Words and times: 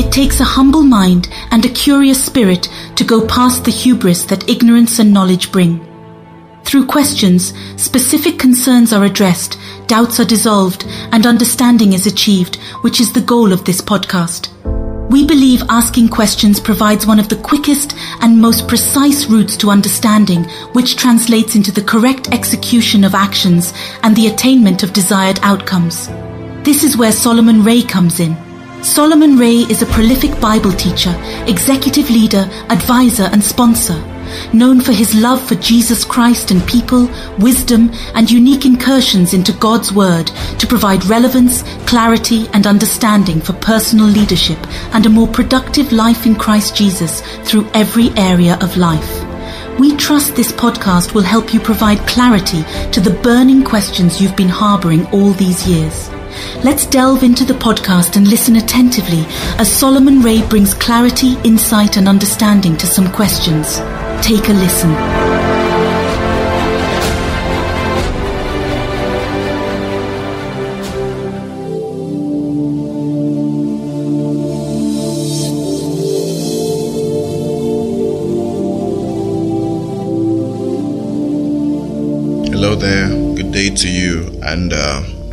It 0.00 0.10
takes 0.10 0.40
a 0.40 0.44
humble 0.44 0.82
mind 0.82 1.28
and 1.50 1.62
a 1.62 1.68
curious 1.68 2.24
spirit 2.24 2.70
to 2.96 3.04
go 3.04 3.26
past 3.26 3.66
the 3.66 3.70
hubris 3.70 4.24
that 4.24 4.48
ignorance 4.48 4.98
and 4.98 5.12
knowledge 5.12 5.52
bring. 5.52 5.78
Through 6.64 6.86
questions, 6.86 7.52
specific 7.76 8.38
concerns 8.38 8.94
are 8.94 9.04
addressed, 9.04 9.58
doubts 9.88 10.18
are 10.18 10.24
dissolved, 10.24 10.86
and 11.12 11.26
understanding 11.26 11.92
is 11.92 12.06
achieved, 12.06 12.56
which 12.80 12.98
is 12.98 13.12
the 13.12 13.20
goal 13.20 13.52
of 13.52 13.66
this 13.66 13.82
podcast. 13.82 14.48
We 15.10 15.26
believe 15.26 15.62
asking 15.68 16.08
questions 16.08 16.60
provides 16.60 17.06
one 17.06 17.20
of 17.20 17.28
the 17.28 17.36
quickest 17.36 17.94
and 18.22 18.40
most 18.40 18.68
precise 18.68 19.26
routes 19.26 19.54
to 19.58 19.68
understanding, 19.68 20.44
which 20.72 20.96
translates 20.96 21.56
into 21.56 21.72
the 21.72 21.84
correct 21.84 22.32
execution 22.32 23.04
of 23.04 23.14
actions 23.14 23.74
and 24.02 24.16
the 24.16 24.28
attainment 24.28 24.82
of 24.82 24.94
desired 24.94 25.38
outcomes. 25.42 26.06
This 26.64 26.84
is 26.84 26.96
where 26.96 27.12
Solomon 27.12 27.62
Ray 27.62 27.82
comes 27.82 28.18
in. 28.18 28.34
Solomon 28.82 29.36
Ray 29.36 29.58
is 29.68 29.82
a 29.82 29.86
prolific 29.86 30.40
Bible 30.40 30.72
teacher, 30.72 31.14
executive 31.46 32.08
leader, 32.08 32.48
advisor, 32.70 33.24
and 33.24 33.44
sponsor. 33.44 34.02
Known 34.54 34.80
for 34.80 34.92
his 34.92 35.14
love 35.14 35.46
for 35.46 35.54
Jesus 35.56 36.02
Christ 36.02 36.50
and 36.50 36.66
people, 36.66 37.10
wisdom, 37.38 37.90
and 38.14 38.30
unique 38.30 38.64
incursions 38.64 39.34
into 39.34 39.52
God's 39.52 39.92
Word 39.92 40.28
to 40.58 40.66
provide 40.66 41.04
relevance, 41.04 41.62
clarity, 41.86 42.46
and 42.54 42.66
understanding 42.66 43.42
for 43.42 43.52
personal 43.52 44.06
leadership 44.06 44.58
and 44.94 45.04
a 45.04 45.10
more 45.10 45.28
productive 45.28 45.92
life 45.92 46.24
in 46.24 46.34
Christ 46.34 46.74
Jesus 46.74 47.20
through 47.44 47.68
every 47.74 48.08
area 48.16 48.56
of 48.62 48.78
life. 48.78 49.26
We 49.78 49.94
trust 49.96 50.36
this 50.36 50.52
podcast 50.52 51.12
will 51.12 51.22
help 51.22 51.52
you 51.52 51.60
provide 51.60 52.08
clarity 52.08 52.62
to 52.92 53.00
the 53.00 53.18
burning 53.22 53.62
questions 53.62 54.22
you've 54.22 54.36
been 54.36 54.48
harboring 54.48 55.04
all 55.08 55.32
these 55.32 55.68
years. 55.68 56.10
Let's 56.64 56.86
delve 56.86 57.22
into 57.22 57.44
the 57.44 57.54
podcast 57.54 58.16
and 58.16 58.28
listen 58.28 58.56
attentively 58.56 59.24
as 59.58 59.70
Solomon 59.72 60.20
Ray 60.20 60.46
brings 60.48 60.74
clarity, 60.74 61.36
insight, 61.44 61.96
and 61.96 62.08
understanding 62.08 62.76
to 62.78 62.86
some 62.86 63.10
questions. 63.12 63.78
Take 64.22 64.48
a 64.48 64.52
listen. 64.52 65.29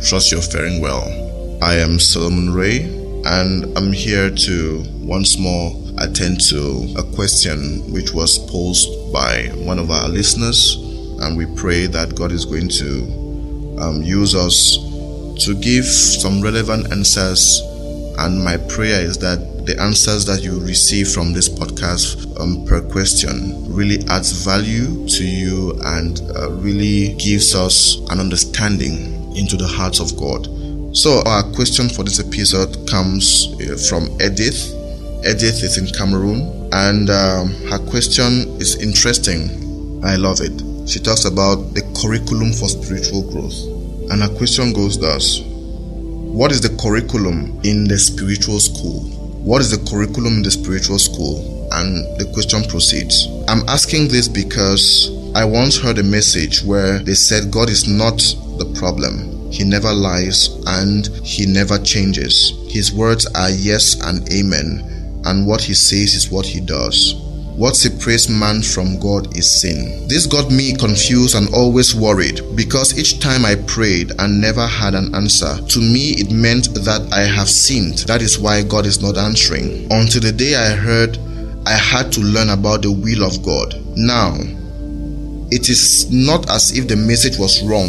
Trust 0.08 0.32
you're 0.32 0.40
faring 0.40 0.80
well. 0.80 1.04
I 1.62 1.74
am 1.74 1.98
Solomon 1.98 2.54
Ray, 2.54 2.84
and 3.26 3.76
I'm 3.76 3.92
here 3.92 4.30
to 4.30 4.84
once 5.00 5.36
more 5.38 5.76
attend 5.98 6.40
to 6.48 6.94
a 6.96 7.02
question 7.14 7.92
which 7.92 8.14
was 8.14 8.38
posed 8.50 8.88
by 9.12 9.48
one 9.66 9.78
of 9.78 9.90
our 9.90 10.08
listeners, 10.08 10.76
and 11.20 11.36
we 11.36 11.44
pray 11.56 11.84
that 11.88 12.14
God 12.14 12.32
is 12.32 12.46
going 12.46 12.70
to 12.70 13.76
um, 13.82 14.02
use 14.02 14.34
us 14.34 14.78
to 15.44 15.54
give 15.60 15.84
some 15.84 16.40
relevant 16.40 16.90
answers. 16.90 17.60
And 18.16 18.42
my 18.42 18.56
prayer 18.56 19.02
is 19.02 19.18
that 19.18 19.66
the 19.66 19.78
answers 19.78 20.24
that 20.24 20.42
you 20.42 20.58
receive 20.60 21.08
from 21.08 21.34
this 21.34 21.50
podcast 21.50 22.40
um, 22.40 22.64
per 22.64 22.80
question 22.80 23.62
really 23.70 23.98
adds 24.08 24.32
value 24.32 25.06
to 25.06 25.22
you 25.22 25.78
and 25.84 26.22
uh, 26.34 26.50
really 26.52 27.12
gives 27.16 27.54
us 27.54 27.98
an 28.08 28.20
understanding 28.20 29.17
into 29.36 29.56
the 29.56 29.66
hearts 29.66 30.00
of 30.00 30.16
God. 30.16 30.46
So, 30.96 31.22
our 31.26 31.42
question 31.52 31.88
for 31.88 32.02
this 32.02 32.20
episode 32.20 32.88
comes 32.88 33.48
uh, 33.60 33.76
from 33.88 34.08
Edith. 34.20 34.74
Edith 35.20 35.62
is 35.62 35.78
in 35.78 35.86
Cameroon, 35.88 36.68
and 36.72 37.10
um, 37.10 37.52
her 37.70 37.78
question 37.90 38.48
is 38.60 38.76
interesting. 38.82 40.00
I 40.04 40.16
love 40.16 40.40
it. 40.40 40.88
She 40.88 41.00
talks 41.00 41.26
about 41.26 41.74
the 41.74 41.82
curriculum 42.00 42.52
for 42.52 42.68
spiritual 42.68 43.30
growth. 43.30 43.78
And 44.10 44.22
her 44.22 44.34
question 44.38 44.72
goes 44.72 44.98
thus 44.98 45.40
What 45.44 46.50
is 46.50 46.62
the 46.62 46.74
curriculum 46.80 47.60
in 47.62 47.84
the 47.84 47.98
spiritual 47.98 48.58
school? 48.58 49.04
What 49.44 49.60
is 49.60 49.70
the 49.70 49.84
curriculum 49.90 50.38
in 50.38 50.42
the 50.42 50.50
spiritual 50.50 50.98
school? 50.98 51.68
And 51.72 52.04
the 52.18 52.24
question 52.32 52.64
proceeds. 52.64 53.28
I'm 53.48 53.68
asking 53.68 54.08
this 54.08 54.28
because 54.28 55.12
I 55.34 55.44
once 55.44 55.78
heard 55.78 55.98
a 55.98 56.02
message 56.02 56.64
where 56.64 57.00
they 57.00 57.12
said 57.12 57.50
God 57.50 57.68
is 57.68 57.86
not 57.86 58.16
the 58.56 58.72
problem. 58.78 59.27
He 59.50 59.64
never 59.64 59.92
lies 59.92 60.50
and 60.66 61.06
he 61.24 61.46
never 61.46 61.78
changes. 61.78 62.52
His 62.68 62.92
words 62.92 63.26
are 63.34 63.50
yes 63.50 64.00
and 64.02 64.30
amen, 64.32 65.22
and 65.24 65.46
what 65.46 65.62
he 65.62 65.74
says 65.74 66.14
is 66.14 66.30
what 66.30 66.46
he 66.46 66.60
does. 66.60 67.14
What 67.58 67.74
separates 67.74 68.28
man 68.28 68.62
from 68.62 69.00
God 69.00 69.36
is 69.36 69.50
sin. 69.50 70.06
This 70.06 70.26
got 70.26 70.48
me 70.48 70.76
confused 70.76 71.34
and 71.34 71.52
always 71.52 71.92
worried 71.92 72.40
because 72.54 72.96
each 72.96 73.18
time 73.18 73.44
I 73.44 73.56
prayed 73.56 74.12
and 74.20 74.40
never 74.40 74.64
had 74.64 74.94
an 74.94 75.12
answer, 75.14 75.56
to 75.56 75.78
me 75.80 76.10
it 76.10 76.30
meant 76.30 76.72
that 76.74 77.08
I 77.12 77.22
have 77.22 77.48
sinned. 77.48 78.06
That 78.06 78.22
is 78.22 78.38
why 78.38 78.62
God 78.62 78.86
is 78.86 79.02
not 79.02 79.16
answering. 79.18 79.88
Until 79.90 80.20
the 80.20 80.30
day 80.30 80.54
I 80.54 80.76
heard 80.76 81.18
I 81.66 81.72
had 81.72 82.12
to 82.12 82.20
learn 82.20 82.50
about 82.50 82.82
the 82.82 82.92
will 82.92 83.24
of 83.24 83.42
God. 83.42 83.74
Now, 83.96 84.38
it 85.50 85.68
is 85.68 86.10
not 86.10 86.48
as 86.50 86.76
if 86.76 86.88
the 86.88 86.96
message 86.96 87.38
was 87.38 87.62
wrong, 87.64 87.88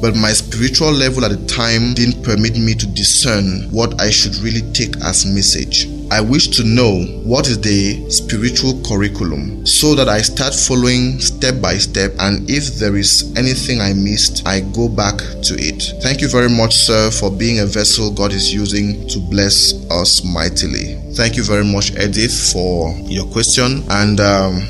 but 0.00 0.16
my 0.16 0.32
spiritual 0.32 0.92
level 0.92 1.24
at 1.24 1.30
the 1.30 1.46
time 1.46 1.94
didn't 1.94 2.22
permit 2.22 2.58
me 2.58 2.74
to 2.74 2.86
discern 2.86 3.70
what 3.70 4.00
I 4.00 4.10
should 4.10 4.34
really 4.36 4.62
take 4.72 4.96
as 5.04 5.24
message. 5.24 5.88
I 6.10 6.20
wish 6.20 6.48
to 6.56 6.64
know 6.64 7.02
what 7.24 7.48
is 7.48 7.60
the 7.60 8.08
spiritual 8.10 8.80
curriculum 8.86 9.66
so 9.66 9.96
that 9.96 10.08
I 10.08 10.18
start 10.22 10.54
following 10.54 11.18
step 11.20 11.60
by 11.60 11.78
step 11.78 12.12
and 12.20 12.48
if 12.48 12.76
there 12.76 12.96
is 12.96 13.32
anything 13.36 13.80
I 13.80 13.92
missed, 13.92 14.46
I 14.46 14.60
go 14.60 14.88
back 14.88 15.18
to 15.18 15.54
it. 15.58 16.00
Thank 16.02 16.20
you 16.20 16.28
very 16.28 16.48
much, 16.48 16.74
sir, 16.74 17.10
for 17.10 17.30
being 17.30 17.58
a 17.58 17.66
vessel 17.66 18.12
God 18.12 18.32
is 18.32 18.54
using 18.54 19.08
to 19.08 19.18
bless 19.18 19.74
us 19.90 20.22
mightily. 20.24 20.94
Thank 21.14 21.36
you 21.36 21.42
very 21.42 21.64
much, 21.64 21.90
Edith, 21.92 22.52
for 22.52 22.94
your 23.08 23.26
question. 23.26 23.82
And 23.90 24.20
um, 24.20 24.68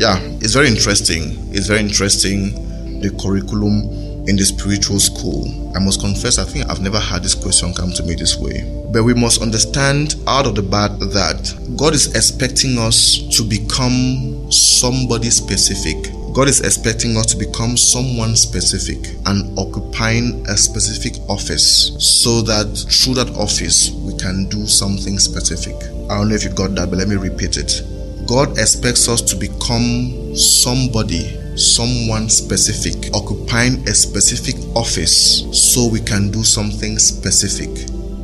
yeah, 0.00 0.16
it's 0.40 0.54
very 0.54 0.66
interesting. 0.66 1.36
It's 1.52 1.66
very 1.66 1.80
interesting 1.80 2.56
the 3.02 3.10
curriculum 3.20 3.84
in 4.26 4.34
the 4.34 4.44
spiritual 4.44 4.98
school. 4.98 5.44
I 5.76 5.78
must 5.78 6.00
confess, 6.00 6.38
I 6.38 6.44
think 6.44 6.70
I've 6.70 6.80
never 6.80 6.98
had 6.98 7.22
this 7.22 7.34
question 7.34 7.74
come 7.74 7.92
to 7.92 8.02
me 8.04 8.14
this 8.14 8.38
way. 8.38 8.64
But 8.90 9.04
we 9.04 9.12
must 9.12 9.42
understand 9.42 10.16
out 10.26 10.46
of 10.46 10.54
the 10.54 10.62
bat 10.62 10.98
that 11.12 11.76
God 11.76 11.92
is 11.92 12.14
expecting 12.16 12.78
us 12.78 13.20
to 13.36 13.42
become 13.44 14.50
somebody 14.50 15.28
specific. 15.28 16.10
God 16.32 16.48
is 16.48 16.60
expecting 16.60 17.18
us 17.18 17.26
to 17.26 17.36
become 17.36 17.76
someone 17.76 18.36
specific 18.36 19.04
and 19.26 19.58
occupying 19.58 20.46
a 20.48 20.56
specific 20.56 21.20
office 21.28 21.92
so 21.98 22.40
that 22.40 22.72
through 22.88 23.20
that 23.20 23.36
office 23.36 23.90
we 23.90 24.16
can 24.16 24.48
do 24.48 24.66
something 24.66 25.18
specific. 25.18 25.76
I 26.08 26.16
don't 26.16 26.30
know 26.30 26.36
if 26.36 26.44
you 26.44 26.50
got 26.50 26.74
that, 26.76 26.88
but 26.88 26.96
let 26.96 27.08
me 27.08 27.16
repeat 27.16 27.58
it. 27.58 27.99
God 28.30 28.58
expects 28.58 29.08
us 29.08 29.20
to 29.22 29.34
become 29.34 30.36
somebody, 30.36 31.36
someone 31.56 32.28
specific, 32.28 33.12
occupying 33.12 33.88
a 33.88 33.92
specific 33.92 34.54
office 34.76 35.42
so 35.50 35.88
we 35.88 35.98
can 35.98 36.30
do 36.30 36.44
something 36.44 36.96
specific. 37.00 37.70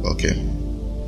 Okay. 0.05 0.49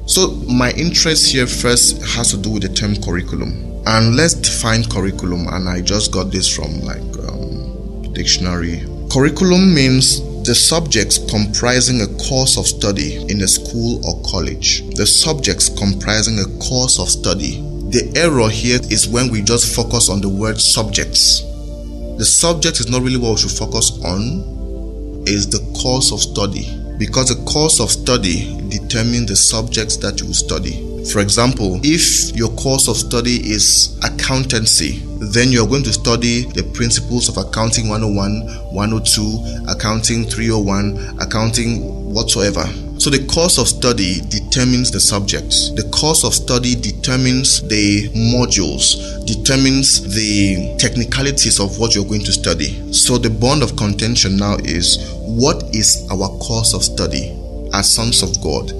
So, 0.06 0.32
my 0.50 0.72
interest 0.72 1.30
here 1.30 1.46
first 1.46 2.02
has 2.16 2.32
to 2.32 2.36
do 2.38 2.50
with 2.50 2.62
the 2.64 2.70
term 2.70 2.96
curriculum. 2.96 3.80
And 3.86 4.16
let's 4.16 4.34
define 4.34 4.82
curriculum. 4.82 5.46
And 5.46 5.68
I 5.68 5.80
just 5.80 6.10
got 6.10 6.32
this 6.32 6.52
from 6.52 6.80
like 6.80 7.06
um, 7.30 8.12
dictionary. 8.14 8.82
Curriculum 9.12 9.72
means 9.72 10.22
the 10.42 10.56
subjects 10.56 11.18
comprising 11.30 12.00
a 12.00 12.08
course 12.28 12.58
of 12.58 12.66
study 12.66 13.22
in 13.30 13.42
a 13.42 13.46
school 13.46 14.04
or 14.04 14.20
college. 14.28 14.82
The 14.96 15.06
subjects 15.06 15.68
comprising 15.68 16.40
a 16.40 16.46
course 16.58 16.98
of 16.98 17.08
study 17.08 17.67
the 17.90 18.12
error 18.16 18.50
here 18.50 18.78
is 18.90 19.08
when 19.08 19.30
we 19.30 19.40
just 19.40 19.74
focus 19.74 20.10
on 20.10 20.20
the 20.20 20.28
word 20.28 20.60
subjects. 20.60 21.40
The 22.18 22.24
subject 22.24 22.80
is 22.80 22.90
not 22.90 23.00
really 23.00 23.16
what 23.16 23.30
we 23.30 23.36
should 23.38 23.50
focus 23.50 23.98
on, 24.04 25.24
is 25.26 25.48
the 25.48 25.60
course 25.80 26.12
of 26.12 26.20
study. 26.20 26.68
Because 26.98 27.34
the 27.34 27.42
course 27.50 27.80
of 27.80 27.90
study 27.90 28.58
determines 28.68 29.28
the 29.28 29.36
subjects 29.36 29.96
that 29.98 30.20
you 30.20 30.26
will 30.26 30.34
study. 30.34 30.84
For 31.12 31.20
example, 31.20 31.80
if 31.82 32.36
your 32.36 32.50
course 32.56 32.88
of 32.88 32.96
study 32.98 33.36
is 33.50 33.98
accountancy, 34.04 35.00
then 35.32 35.50
you're 35.50 35.66
going 35.66 35.84
to 35.84 35.92
study 35.92 36.42
the 36.42 36.64
principles 36.74 37.30
of 37.30 37.38
accounting 37.38 37.88
101, 37.88 38.74
102, 38.74 39.72
accounting 39.72 40.24
301, 40.24 41.20
accounting 41.20 42.12
whatsoever. 42.12 42.68
So 42.98 43.10
the 43.10 43.24
course 43.26 43.58
of 43.58 43.68
study 43.68 44.20
determines 44.28 44.90
the 44.90 44.98
subjects. 44.98 45.70
The 45.70 45.88
course 45.90 46.24
of 46.24 46.34
study 46.34 46.74
determines 46.74 47.62
the 47.68 48.10
modules, 48.10 49.24
determines 49.24 50.02
the 50.14 50.76
technicalities 50.78 51.60
of 51.60 51.78
what 51.78 51.94
you're 51.94 52.04
going 52.04 52.24
to 52.24 52.32
study. 52.32 52.92
So 52.92 53.16
the 53.16 53.30
bond 53.30 53.62
of 53.62 53.76
contention 53.76 54.36
now 54.36 54.56
is 54.64 54.98
what 55.22 55.62
is 55.74 56.08
our 56.10 56.28
course 56.38 56.74
of 56.74 56.82
study 56.82 57.38
as 57.72 57.88
sons 57.88 58.24
of 58.24 58.40
God? 58.42 58.72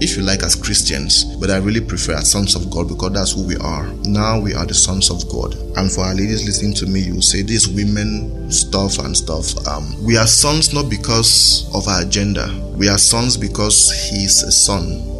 If 0.00 0.16
you 0.16 0.22
like, 0.22 0.42
as 0.42 0.54
Christians, 0.54 1.24
but 1.36 1.50
I 1.50 1.58
really 1.58 1.80
prefer 1.80 2.14
as 2.14 2.30
sons 2.30 2.54
of 2.56 2.70
God 2.70 2.88
because 2.88 3.12
that's 3.12 3.32
who 3.32 3.46
we 3.46 3.56
are. 3.56 3.86
Now 4.04 4.40
we 4.40 4.54
are 4.54 4.66
the 4.66 4.74
sons 4.74 5.10
of 5.10 5.28
God. 5.28 5.54
And 5.76 5.90
for 5.90 6.02
our 6.02 6.14
ladies 6.14 6.44
listening 6.44 6.74
to 6.74 6.86
me, 6.86 7.00
you 7.00 7.22
say 7.22 7.42
this 7.42 7.66
women 7.66 8.50
stuff 8.50 8.98
and 8.98 9.16
stuff. 9.16 9.54
Um, 9.66 9.94
we 10.04 10.16
are 10.16 10.26
sons 10.26 10.74
not 10.74 10.90
because 10.90 11.70
of 11.74 11.86
our 11.88 12.04
gender, 12.04 12.48
we 12.76 12.88
are 12.88 12.98
sons 12.98 13.36
because 13.36 13.90
He's 14.10 14.42
a 14.42 14.52
son. 14.52 15.10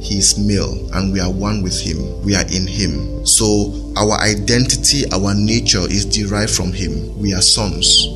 He 0.00 0.16
is 0.16 0.38
male 0.38 0.88
and 0.94 1.12
we 1.12 1.20
are 1.20 1.30
one 1.30 1.62
with 1.62 1.78
him. 1.78 2.22
We 2.24 2.34
are 2.34 2.46
in 2.50 2.66
him. 2.66 3.24
So 3.26 3.92
our 3.98 4.18
identity, 4.20 5.04
our 5.12 5.34
nature 5.34 5.82
is 5.82 6.06
derived 6.06 6.52
from 6.52 6.72
him. 6.72 7.18
We 7.18 7.34
are 7.34 7.42
sons. 7.42 8.06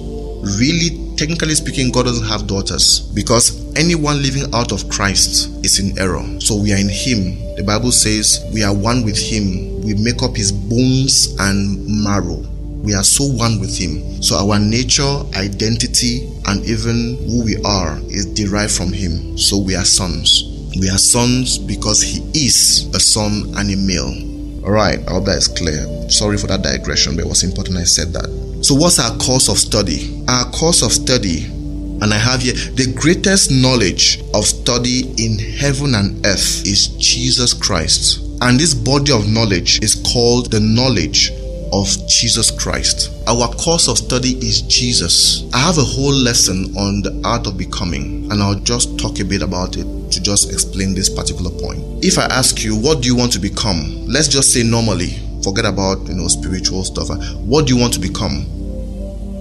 Really, 0.59 1.04
technically 1.17 1.55
speaking, 1.55 1.91
God 1.91 2.05
doesn't 2.07 2.27
have 2.27 2.47
daughters 2.47 3.01
because 3.15 3.75
anyone 3.77 4.23
living 4.23 4.53
out 4.55 4.73
of 4.73 4.89
Christ 4.89 5.51
is 5.65 5.79
in 5.79 5.99
error. 5.99 6.25
So 6.41 6.57
we 6.57 6.73
are 6.73 6.79
in 6.79 6.89
him. 6.89 7.57
The 7.57 7.65
Bible 7.65 7.93
says 7.93 8.45
we 8.53 8.63
are 8.63 8.75
one 8.75 9.05
with 9.05 9.19
him. 9.19 9.83
We 9.83 9.95
make 9.95 10.23
up 10.23 10.37
his 10.37 10.53
bones 10.53 11.35
and 11.39 11.87
marrow. 12.03 12.43
We 12.83 12.95
are 12.95 13.05
so 13.05 13.25
one 13.25 13.61
with 13.61 13.77
him. 13.77 14.23
So 14.23 14.37
our 14.37 14.59
nature, 14.59 15.23
identity, 15.37 16.31
and 16.47 16.65
even 16.67 17.17
who 17.29 17.45
we 17.45 17.57
are 17.65 17.99
is 18.09 18.27
derived 18.27 18.73
from 18.73 18.93
him. 18.93 19.39
So 19.39 19.59
we 19.59 19.75
are 19.75 19.85
sons. 19.85 20.71
We 20.79 20.91
are 20.91 20.99
sons 20.99 21.57
because 21.57 22.03
he 22.03 22.21
is 22.35 22.91
a 22.95 23.01
son 23.01 23.55
and 23.57 23.71
a 23.71 23.77
male. 23.77 24.65
Alright, 24.65 25.01
I 25.09 25.13
hope 25.13 25.27
that 25.27 25.37
is 25.39 25.49
clear. 25.49 26.11
Sorry 26.11 26.37
for 26.37 26.47
that 26.49 26.63
digression, 26.63 27.17
but 27.17 27.25
it 27.25 27.29
was 27.29 27.45
important 27.45 27.79
I 27.79 27.85
said 27.85 28.13
that. 28.15 28.29
So, 28.65 28.75
what's 28.75 28.99
our 28.99 29.15
course 29.19 29.51
of 29.51 29.59
study? 29.59 30.25
Our 30.27 30.51
course 30.51 30.81
of 30.81 30.91
study, 30.91 31.45
and 31.45 32.05
I 32.05 32.17
have 32.17 32.41
here 32.41 32.55
the 32.55 32.95
greatest 32.97 33.51
knowledge 33.51 34.23
of 34.33 34.47
study 34.47 35.13
in 35.23 35.39
heaven 35.39 35.95
and 35.95 36.25
earth 36.25 36.65
is 36.67 36.89
Jesus 36.97 37.53
Christ. 37.53 38.21
And 38.41 38.59
this 38.59 38.73
body 38.73 39.13
of 39.13 39.29
knowledge 39.29 39.83
is 39.83 39.97
called 40.11 40.51
the 40.51 40.61
knowledge 40.61 41.31
of 41.75 41.87
Jesus 42.09 42.51
Christ. 42.51 43.13
Our 43.29 43.49
course 43.57 43.87
of 43.87 43.99
study 43.99 44.31
is 44.39 44.63
Jesus. 44.63 45.45
I 45.53 45.59
have 45.59 45.77
a 45.77 45.85
whole 45.85 46.15
lesson 46.15 46.75
on 46.75 47.03
the 47.03 47.21
art 47.23 47.47
of 47.47 47.59
becoming, 47.59 48.33
and 48.33 48.43
I'll 48.43 48.55
just 48.61 48.99
talk 48.99 49.21
a 49.21 49.27
bit 49.27 49.43
about 49.43 49.77
it 49.77 49.85
to 50.11 50.23
just 50.23 50.51
explain 50.51 50.95
this 50.95 51.11
particular 51.11 51.51
point. 51.51 51.83
If 52.03 52.17
I 52.17 52.25
ask 52.33 52.65
you, 52.65 52.77
what 52.77 53.03
do 53.03 53.09
you 53.09 53.15
want 53.15 53.33
to 53.33 53.39
become? 53.39 54.07
Let's 54.07 54.29
just 54.29 54.55
say 54.55 54.63
normally, 54.63 55.19
forget 55.43 55.67
about 55.67 56.09
you 56.09 56.15
know 56.15 56.29
spiritual 56.29 56.83
stuff. 56.83 57.11
What 57.37 57.67
do 57.67 57.75
you 57.75 57.79
want 57.79 57.93
to 57.93 58.01
become? 58.01 58.54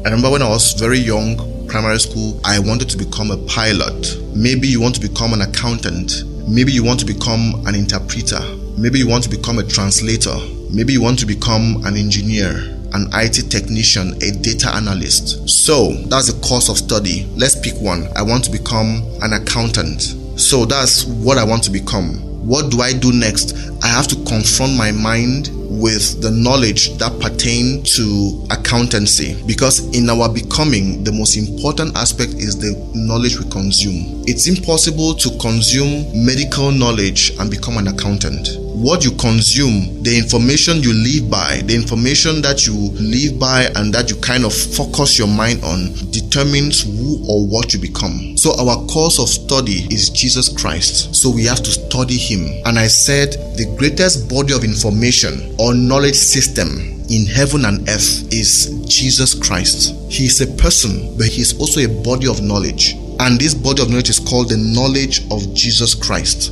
I 0.06 0.10
remember 0.10 0.32
when 0.32 0.42
I 0.42 0.50
was 0.50 0.74
very 0.74 0.98
young, 0.98 1.66
primary 1.66 1.98
school, 1.98 2.38
I 2.44 2.60
wanted 2.60 2.90
to 2.90 2.98
become 2.98 3.32
a 3.32 3.38
pilot. 3.48 4.18
Maybe 4.36 4.68
you 4.68 4.82
want 4.82 4.96
to 4.96 5.02
become 5.02 5.32
an 5.32 5.40
accountant. 5.40 6.24
Maybe 6.46 6.74
you 6.74 6.84
want 6.84 7.00
to 7.00 7.06
become 7.06 7.64
an 7.66 7.74
interpreter. 7.74 8.42
Maybe 8.78 9.00
you 9.00 9.08
want 9.08 9.24
to 9.24 9.30
become 9.30 9.60
a 9.60 9.64
translator. 9.64 10.36
Maybe 10.70 10.92
you 10.92 11.02
want 11.02 11.20
to 11.20 11.26
become 11.26 11.86
an 11.86 11.96
engineer, 11.96 12.50
an 12.92 13.08
IT 13.14 13.50
technician, 13.50 14.16
a 14.22 14.32
data 14.32 14.76
analyst. 14.76 15.48
So 15.48 15.94
that's 16.08 16.34
the 16.34 16.38
course 16.46 16.68
of 16.68 16.78
study. 16.78 17.26
Let's 17.38 17.58
pick 17.58 17.80
one. 17.80 18.10
I 18.18 18.24
want 18.24 18.44
to 18.44 18.52
become 18.52 19.04
an 19.22 19.32
accountant. 19.32 20.02
So 20.38 20.66
that's 20.66 21.06
what 21.06 21.38
I 21.38 21.46
want 21.46 21.64
to 21.64 21.72
become. 21.72 22.33
What 22.44 22.72
do 22.72 22.82
I 22.82 22.92
do 22.92 23.14
next? 23.14 23.56
I 23.82 23.88
have 23.88 24.08
to 24.10 24.16
confront 24.26 24.76
my 24.76 24.92
mind 24.92 25.50
with 25.70 26.22
the 26.22 26.30
knowledge 26.30 26.98
that 26.98 27.18
pertain 27.20 27.84
to 27.84 28.46
accountancy. 28.52 29.42
Because 29.46 29.80
in 29.96 30.10
our 30.10 30.28
becoming 30.32 31.04
the 31.06 31.12
most 31.12 31.38
important 31.38 31.96
aspect 31.96 32.34
is 32.34 32.58
the 32.58 32.76
knowledge 32.94 33.40
we 33.40 33.50
consume. 33.50 34.24
It's 34.28 34.48
impossible 34.48 35.16
to 35.16 35.38
consume 35.40 36.06
medical 36.26 36.72
knowledge 36.72 37.32
and 37.40 37.50
become 37.50 37.78
an 37.78 37.88
accountant 37.88 38.63
what 38.74 39.06
you 39.06 39.12
consume 39.12 40.02
the 40.04 40.18
information 40.18 40.82
you 40.82 40.94
live 40.94 41.30
by 41.30 41.62
the 41.66 41.76
information 41.76 42.42
that 42.42 42.66
you 42.66 42.74
live 43.00 43.40
by 43.40 43.64
and 43.76 43.94
that 43.94 44.10
you 44.10 44.16
kind 44.18 44.44
of 44.44 44.54
focus 44.54 45.18
your 45.18 45.28
mind 45.28 45.64
on 45.64 45.94
determines 46.12 46.82
who 46.84 47.22
or 47.30 47.46
what 47.48 47.74
you 47.74 47.80
become 47.80 48.36
so 48.38 48.52
our 48.60 48.86
course 48.88 49.20
of 49.20 49.30
study 49.30 49.86
is 49.94 50.10
jesus 50.10 50.50
christ 50.50 51.14
so 51.16 51.30
we 51.30 51.46
have 51.46 51.62
to 51.62 51.72
study 51.72 52.18
him 52.18 52.46
and 52.66 52.78
i 52.80 52.88
said 52.88 53.34
the 53.58 53.76
greatest 53.78 54.30
body 54.30 54.54
of 54.54 54.64
information 54.64 55.56
or 55.60 55.74
knowledge 55.74 56.16
system 56.16 56.94
in 57.10 57.26
heaven 57.26 57.66
and 57.66 57.88
earth 57.90 58.32
is 58.32 58.82
Jesus 58.88 59.34
Christ. 59.34 59.94
He 60.12 60.26
is 60.26 60.42
a 60.42 60.48
person, 60.56 61.18
but 61.18 61.28
he 61.28 61.42
is 61.42 61.60
also 61.60 61.82
a 61.82 62.04
body 62.04 62.28
of 62.28 62.42
knowledge. 62.42 62.94
And 63.20 63.40
this 63.40 63.54
body 63.54 63.82
of 63.82 63.90
knowledge 63.90 64.10
is 64.10 64.20
called 64.20 64.50
the 64.50 64.58
knowledge 64.58 65.22
of 65.32 65.54
Jesus 65.54 65.94
Christ. 65.94 66.52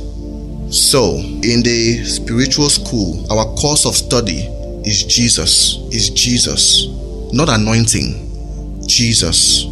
So, 0.72 1.16
in 1.18 1.62
the 1.62 2.02
spiritual 2.02 2.70
school, 2.70 3.30
our 3.30 3.44
course 3.56 3.84
of 3.84 3.94
study 3.94 4.48
is 4.88 5.04
Jesus, 5.04 5.76
is 5.92 6.08
Jesus, 6.08 6.86
not 7.30 7.50
anointing, 7.50 8.80
Jesus. 8.86 9.66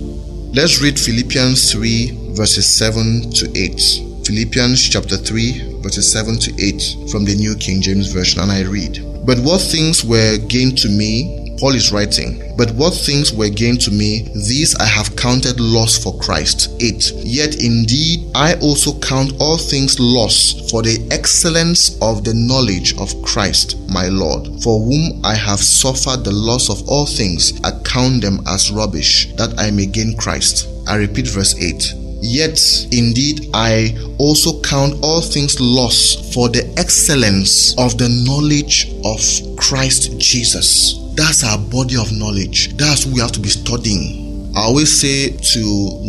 Let's 0.52 0.82
read 0.82 1.00
Philippians 1.00 1.72
3, 1.72 2.34
verses 2.36 2.76
7 2.76 3.30
to 3.32 3.50
8. 3.56 4.26
Philippians 4.26 4.90
chapter 4.90 5.16
3, 5.16 5.80
verses 5.80 6.12
7 6.12 6.38
to 6.38 6.52
8 6.62 7.10
from 7.10 7.24
the 7.24 7.34
New 7.34 7.56
King 7.56 7.80
James 7.80 8.12
Version, 8.12 8.42
and 8.42 8.52
I 8.52 8.64
read. 8.64 9.00
But 9.24 9.38
what 9.38 9.62
things 9.62 10.04
were 10.04 10.36
gained 10.48 10.76
to 10.84 10.90
me, 10.90 11.39
Paul 11.60 11.74
is 11.74 11.92
writing, 11.92 12.54
but 12.56 12.70
what 12.72 12.94
things 12.94 13.32
were 13.32 13.50
gained 13.50 13.82
to 13.82 13.90
me, 13.90 14.30
these 14.34 14.74
I 14.76 14.86
have 14.86 15.14
counted 15.14 15.60
loss 15.60 16.02
for 16.02 16.18
Christ. 16.18 16.70
8. 16.80 17.12
Yet 17.16 17.62
indeed 17.62 18.30
I 18.34 18.54
also 18.60 18.98
count 18.98 19.34
all 19.38 19.58
things 19.58 20.00
loss 20.00 20.70
for 20.70 20.82
the 20.82 21.06
excellence 21.10 21.98
of 22.00 22.24
the 22.24 22.32
knowledge 22.34 22.96
of 22.98 23.14
Christ 23.22 23.76
my 23.90 24.08
Lord, 24.08 24.62
for 24.62 24.80
whom 24.80 25.20
I 25.24 25.34
have 25.34 25.60
suffered 25.60 26.24
the 26.24 26.32
loss 26.32 26.70
of 26.70 26.88
all 26.88 27.06
things, 27.06 27.60
I 27.62 27.72
count 27.84 28.22
them 28.22 28.40
as 28.46 28.70
rubbish, 28.70 29.32
that 29.34 29.58
I 29.58 29.70
may 29.70 29.86
gain 29.86 30.16
Christ. 30.16 30.68
I 30.88 30.96
repeat 30.96 31.26
verse 31.26 31.54
8. 31.60 31.99
Yet 32.22 32.60
indeed 32.92 33.48
I 33.54 33.96
also 34.18 34.60
count 34.60 34.94
all 35.02 35.22
things 35.22 35.58
loss 35.60 36.32
for 36.34 36.48
the 36.48 36.72
excellence 36.76 37.76
of 37.78 37.96
the 37.96 38.08
knowledge 38.26 38.92
of 39.04 39.20
Christ 39.56 40.18
Jesus. 40.18 40.98
That's 41.14 41.44
our 41.44 41.58
body 41.58 41.96
of 41.96 42.12
knowledge. 42.12 42.76
That's 42.76 43.06
what 43.06 43.14
we 43.14 43.20
have 43.20 43.32
to 43.32 43.40
be 43.40 43.48
studying. 43.48 44.52
I 44.56 44.62
always 44.62 45.00
say 45.00 45.30
to 45.30 45.60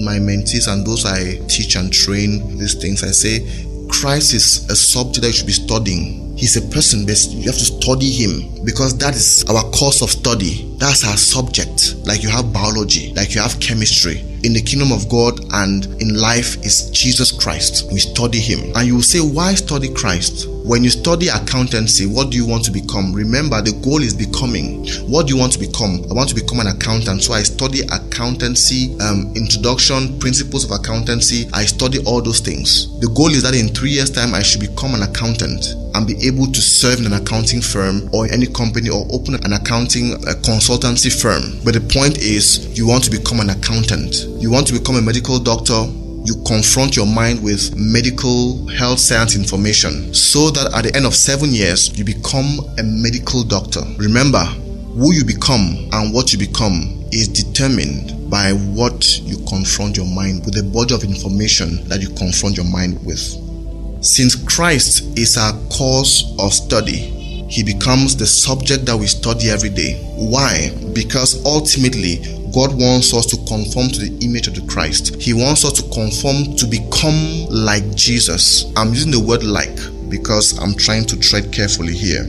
my 0.02 0.18
mentees 0.18 0.72
and 0.72 0.86
those 0.86 1.06
I 1.06 1.36
teach 1.48 1.76
and 1.76 1.94
train 1.94 2.58
these 2.58 2.74
things, 2.74 3.04
I 3.04 3.12
say, 3.12 3.46
Christ 3.88 4.34
is 4.34 4.70
a 4.70 4.76
subject 4.76 5.22
that 5.22 5.28
you 5.28 5.34
should 5.34 5.48
be 5.48 5.54
studying. 5.54 6.31
He's 6.42 6.58
a 6.58 6.62
person, 6.74 7.06
but 7.06 7.24
you 7.30 7.44
have 7.44 7.60
to 7.60 7.66
study 7.66 8.10
him 8.10 8.66
because 8.66 8.98
that 8.98 9.14
is 9.14 9.46
our 9.48 9.62
course 9.70 10.02
of 10.02 10.10
study. 10.10 10.74
That's 10.80 11.08
our 11.08 11.16
subject. 11.16 11.94
Like 12.08 12.24
you 12.24 12.30
have 12.30 12.52
biology, 12.52 13.14
like 13.14 13.36
you 13.36 13.42
have 13.42 13.60
chemistry, 13.60 14.22
in 14.42 14.54
the 14.54 14.62
kingdom 14.62 14.92
of 14.92 15.08
God 15.08 15.40
and 15.54 15.86
in 16.02 16.20
life 16.20 16.58
is 16.66 16.90
Jesus 16.90 17.32
Christ. 17.32 17.92
We 17.92 18.00
study 18.00 18.40
Him. 18.40 18.76
And 18.76 18.88
you 18.88 18.96
will 18.96 19.04
say, 19.04 19.20
Why 19.20 19.54
study 19.54 19.94
Christ? 19.94 20.48
When 20.64 20.84
you 20.84 20.92
study 20.92 21.28
accountancy, 21.28 22.06
what 22.06 22.30
do 22.30 22.38
you 22.38 22.46
want 22.46 22.64
to 22.66 22.72
become? 22.72 23.14
Remember, 23.14 23.62
the 23.62 23.74
goal 23.82 24.02
is 24.04 24.14
becoming. 24.14 24.86
What 25.10 25.26
do 25.28 25.34
you 25.34 25.40
want 25.40 25.54
to 25.54 25.60
become? 25.60 26.06
I 26.10 26.14
want 26.14 26.30
to 26.30 26.36
become 26.36 26.60
an 26.60 26.68
accountant. 26.68 27.24
So 27.24 27.34
I 27.34 27.42
study 27.42 27.82
accountancy, 27.82 28.96
um, 29.02 29.34
introduction, 29.36 30.20
principles 30.20 30.64
of 30.64 30.72
accountancy. 30.72 31.50
I 31.52 31.66
study 31.66 32.00
all 32.06 32.22
those 32.22 32.40
things. 32.42 32.88
The 33.00 33.10
goal 33.10 33.30
is 33.30 33.42
that 33.42 33.56
in 33.56 33.70
three 33.70 33.90
years' 33.90 34.12
time, 34.12 34.36
I 34.36 34.44
should 34.44 34.62
become 34.62 34.94
an 34.94 35.02
accountant 35.02 35.66
and 35.96 36.08
be 36.08 36.16
able 36.28 36.46
to 36.48 36.62
serve 36.62 37.00
in 37.00 37.06
an 37.08 37.14
accounting 37.14 37.60
firm 37.60 38.08
or 38.14 38.32
any 38.32 38.46
company 38.48 38.90
or 38.90 39.06
open 39.12 39.36
an 39.44 39.54
accounting 39.54 40.14
uh, 40.14 40.38
consultancy 40.46 41.12
firm. 41.12 41.60
But 41.66 41.74
the 41.74 41.82
point 41.82 42.20
is, 42.20 42.78
you 42.78 42.88
want 42.88 43.04
to 43.06 43.12
become 43.12 43.40
an 43.40 43.50
accountant. 43.50 44.30
You 44.40 44.52
want 44.52 44.68
to 44.68 44.74
become 44.74 44.96
a 44.96 45.02
medical 45.02 45.40
doctor, 45.40 45.90
you 46.24 46.36
confront 46.46 46.96
your 46.96 47.08
mind 47.08 47.42
with 47.44 47.76
medical 47.76 48.68
health 48.68 49.00
science 49.00 49.36
information 49.36 50.14
so 50.14 50.52
that 50.52 50.74
at 50.76 50.84
the 50.84 50.96
end 50.96 51.06
of 51.06 51.16
seven 51.16 51.52
years, 51.52 51.98
you 51.98 52.06
become 52.06 52.60
a 52.78 52.84
medical 52.84 53.44
doctor. 53.44 53.82
Remember, 53.98 54.44
who 54.94 55.14
you 55.14 55.24
become 55.24 55.90
and 55.94 56.14
what 56.14 56.32
you 56.34 56.40
become 56.40 57.04
is 57.12 57.28
determined 57.28 58.30
by 58.30 58.52
what 58.52 59.20
you 59.22 59.38
confront 59.48 59.98
your 59.98 60.06
mind 60.06 60.46
with, 60.46 60.54
the 60.54 60.64
body 60.64 60.94
of 60.94 61.04
information 61.04 61.88
that 61.90 62.02
you 62.02 62.10
confront 62.16 62.56
your 62.56 62.66
mind 62.66 63.04
with. 63.06 63.20
Since 64.04 64.36
Christ 64.36 65.18
is 65.18 65.38
our 65.38 65.54
cause 65.70 66.36
of 66.40 66.54
study, 66.54 66.98
he 67.50 67.64
becomes 67.64 68.16
the 68.16 68.26
subject 68.26 68.86
that 68.86 68.96
we 68.96 69.08
study 69.08 69.50
every 69.50 69.70
day. 69.70 69.96
Why? 70.16 70.72
Because 70.94 71.44
ultimately, 71.46 72.20
God 72.52 72.74
wants 72.74 73.14
us 73.14 73.26
to 73.28 73.38
conform 73.48 73.90
to 73.90 74.00
the 74.00 74.26
image 74.26 74.48
of 74.48 74.56
the 74.56 74.66
Christ. 74.68 75.16
He 75.16 75.34
wants 75.34 75.64
us 75.64 75.74
to 75.74 75.84
conform 75.90 76.56
to 76.58 76.66
become 76.66 77.48
like 77.50 77.96
Jesus. 77.96 78.72
I'm 78.76 78.90
using 78.90 79.12
the 79.12 79.20
word 79.20 79.44
like 79.44 79.78
because 80.10 80.58
I'm 80.60 80.76
trying 80.76 81.06
to 81.06 81.20
tread 81.20 81.52
carefully 81.54 81.94
here. 81.96 82.26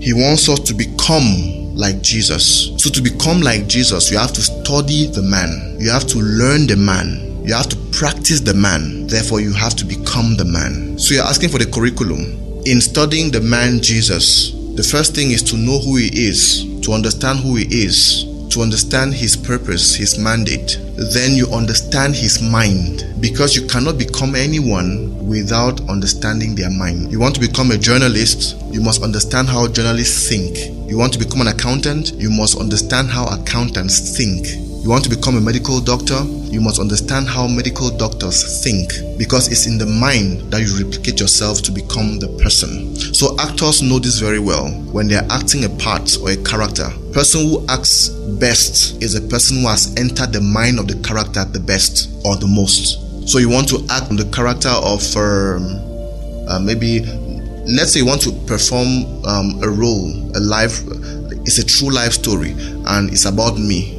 He 0.00 0.12
wants 0.12 0.48
us 0.48 0.60
to 0.60 0.74
become 0.74 1.74
like 1.74 2.02
Jesus. 2.02 2.72
So, 2.76 2.90
to 2.90 3.02
become 3.02 3.40
like 3.40 3.66
Jesus, 3.66 4.10
you 4.10 4.18
have 4.18 4.32
to 4.32 4.42
study 4.42 5.06
the 5.06 5.22
man, 5.22 5.76
you 5.78 5.90
have 5.90 6.06
to 6.08 6.18
learn 6.18 6.66
the 6.66 6.76
man, 6.76 7.26
You 7.46 7.54
have 7.54 7.68
to 7.68 7.76
practice 7.92 8.40
the 8.40 8.54
man. 8.54 9.06
Therefore, 9.06 9.40
you 9.40 9.52
have 9.52 9.76
to 9.76 9.84
become 9.84 10.36
the 10.36 10.44
man. 10.44 10.98
So 10.98 11.14
you're 11.14 11.22
asking 11.22 11.50
for 11.50 11.58
the 11.58 11.66
curriculum. 11.66 12.62
In 12.66 12.80
studying 12.80 13.30
the 13.30 13.40
man 13.40 13.80
Jesus, 13.80 14.50
the 14.74 14.82
first 14.82 15.14
thing 15.14 15.30
is 15.30 15.44
to 15.44 15.56
know 15.56 15.78
who 15.78 15.94
he 15.94 16.08
is, 16.26 16.66
to 16.82 16.92
understand 16.92 17.38
who 17.38 17.54
he 17.54 17.84
is, 17.84 18.24
to 18.56 18.62
understand 18.62 19.12
his 19.12 19.36
purpose, 19.36 19.94
his 19.94 20.18
mandate. 20.18 20.78
Then 21.12 21.34
you 21.36 21.46
understand 21.52 22.16
his 22.16 22.40
mind 22.40 23.04
because 23.20 23.54
you 23.54 23.66
cannot 23.66 23.98
become 23.98 24.34
anyone 24.34 25.12
without 25.28 25.86
understanding 25.90 26.54
their 26.54 26.70
mind. 26.70 27.12
You 27.12 27.20
want 27.20 27.34
to 27.34 27.40
become 27.40 27.70
a 27.70 27.76
journalist, 27.76 28.56
you 28.72 28.80
must 28.80 29.02
understand 29.02 29.48
how 29.48 29.68
journalists 29.68 30.26
think. 30.26 30.56
You 30.88 30.96
want 30.96 31.12
to 31.12 31.18
become 31.18 31.42
an 31.42 31.48
accountant, 31.48 32.14
you 32.14 32.30
must 32.30 32.58
understand 32.58 33.10
how 33.10 33.26
accountants 33.26 34.16
think. 34.16 34.46
You 34.82 34.88
want 34.88 35.04
to 35.04 35.10
become 35.10 35.36
a 35.36 35.40
medical 35.40 35.78
doctor, 35.78 36.24
you 36.56 36.62
must 36.62 36.80
understand 36.80 37.28
how 37.28 37.46
medical 37.46 37.90
doctors 37.98 38.64
think 38.64 38.90
because 39.18 39.48
it's 39.48 39.66
in 39.66 39.76
the 39.76 39.84
mind 39.84 40.40
that 40.50 40.62
you 40.62 40.82
replicate 40.82 41.20
yourself 41.20 41.60
to 41.60 41.70
become 41.70 42.18
the 42.18 42.28
person. 42.42 42.96
So 43.12 43.36
actors 43.38 43.82
know 43.82 43.98
this 43.98 44.18
very 44.18 44.38
well 44.38 44.70
when 44.90 45.06
they 45.06 45.16
are 45.16 45.26
acting 45.30 45.64
a 45.64 45.68
part 45.68 46.16
or 46.16 46.30
a 46.30 46.36
character. 46.38 46.88
Person 47.12 47.42
who 47.42 47.66
acts 47.68 48.08
best 48.40 49.02
is 49.02 49.14
a 49.14 49.20
person 49.20 49.58
who 49.60 49.68
has 49.68 49.94
entered 49.98 50.32
the 50.32 50.40
mind 50.40 50.78
of 50.78 50.88
the 50.88 50.96
character 51.06 51.44
the 51.44 51.60
best 51.60 52.08
or 52.24 52.36
the 52.36 52.46
most. 52.46 53.28
So 53.28 53.36
you 53.36 53.50
want 53.50 53.68
to 53.68 53.84
act 53.90 54.08
on 54.08 54.16
the 54.16 54.24
character 54.32 54.70
of 54.70 55.04
um, 55.14 55.76
uh, 56.48 56.58
maybe 56.58 57.00
let's 57.68 57.92
say 57.92 58.00
you 58.00 58.06
want 58.06 58.22
to 58.22 58.32
perform 58.46 59.04
um, 59.26 59.60
a 59.62 59.68
role, 59.68 60.08
a 60.34 60.40
life, 60.40 60.80
it's 61.44 61.58
a 61.58 61.66
true 61.66 61.90
life 61.90 62.12
story 62.12 62.52
and 62.86 63.10
it's 63.12 63.26
about 63.26 63.58
me 63.58 63.95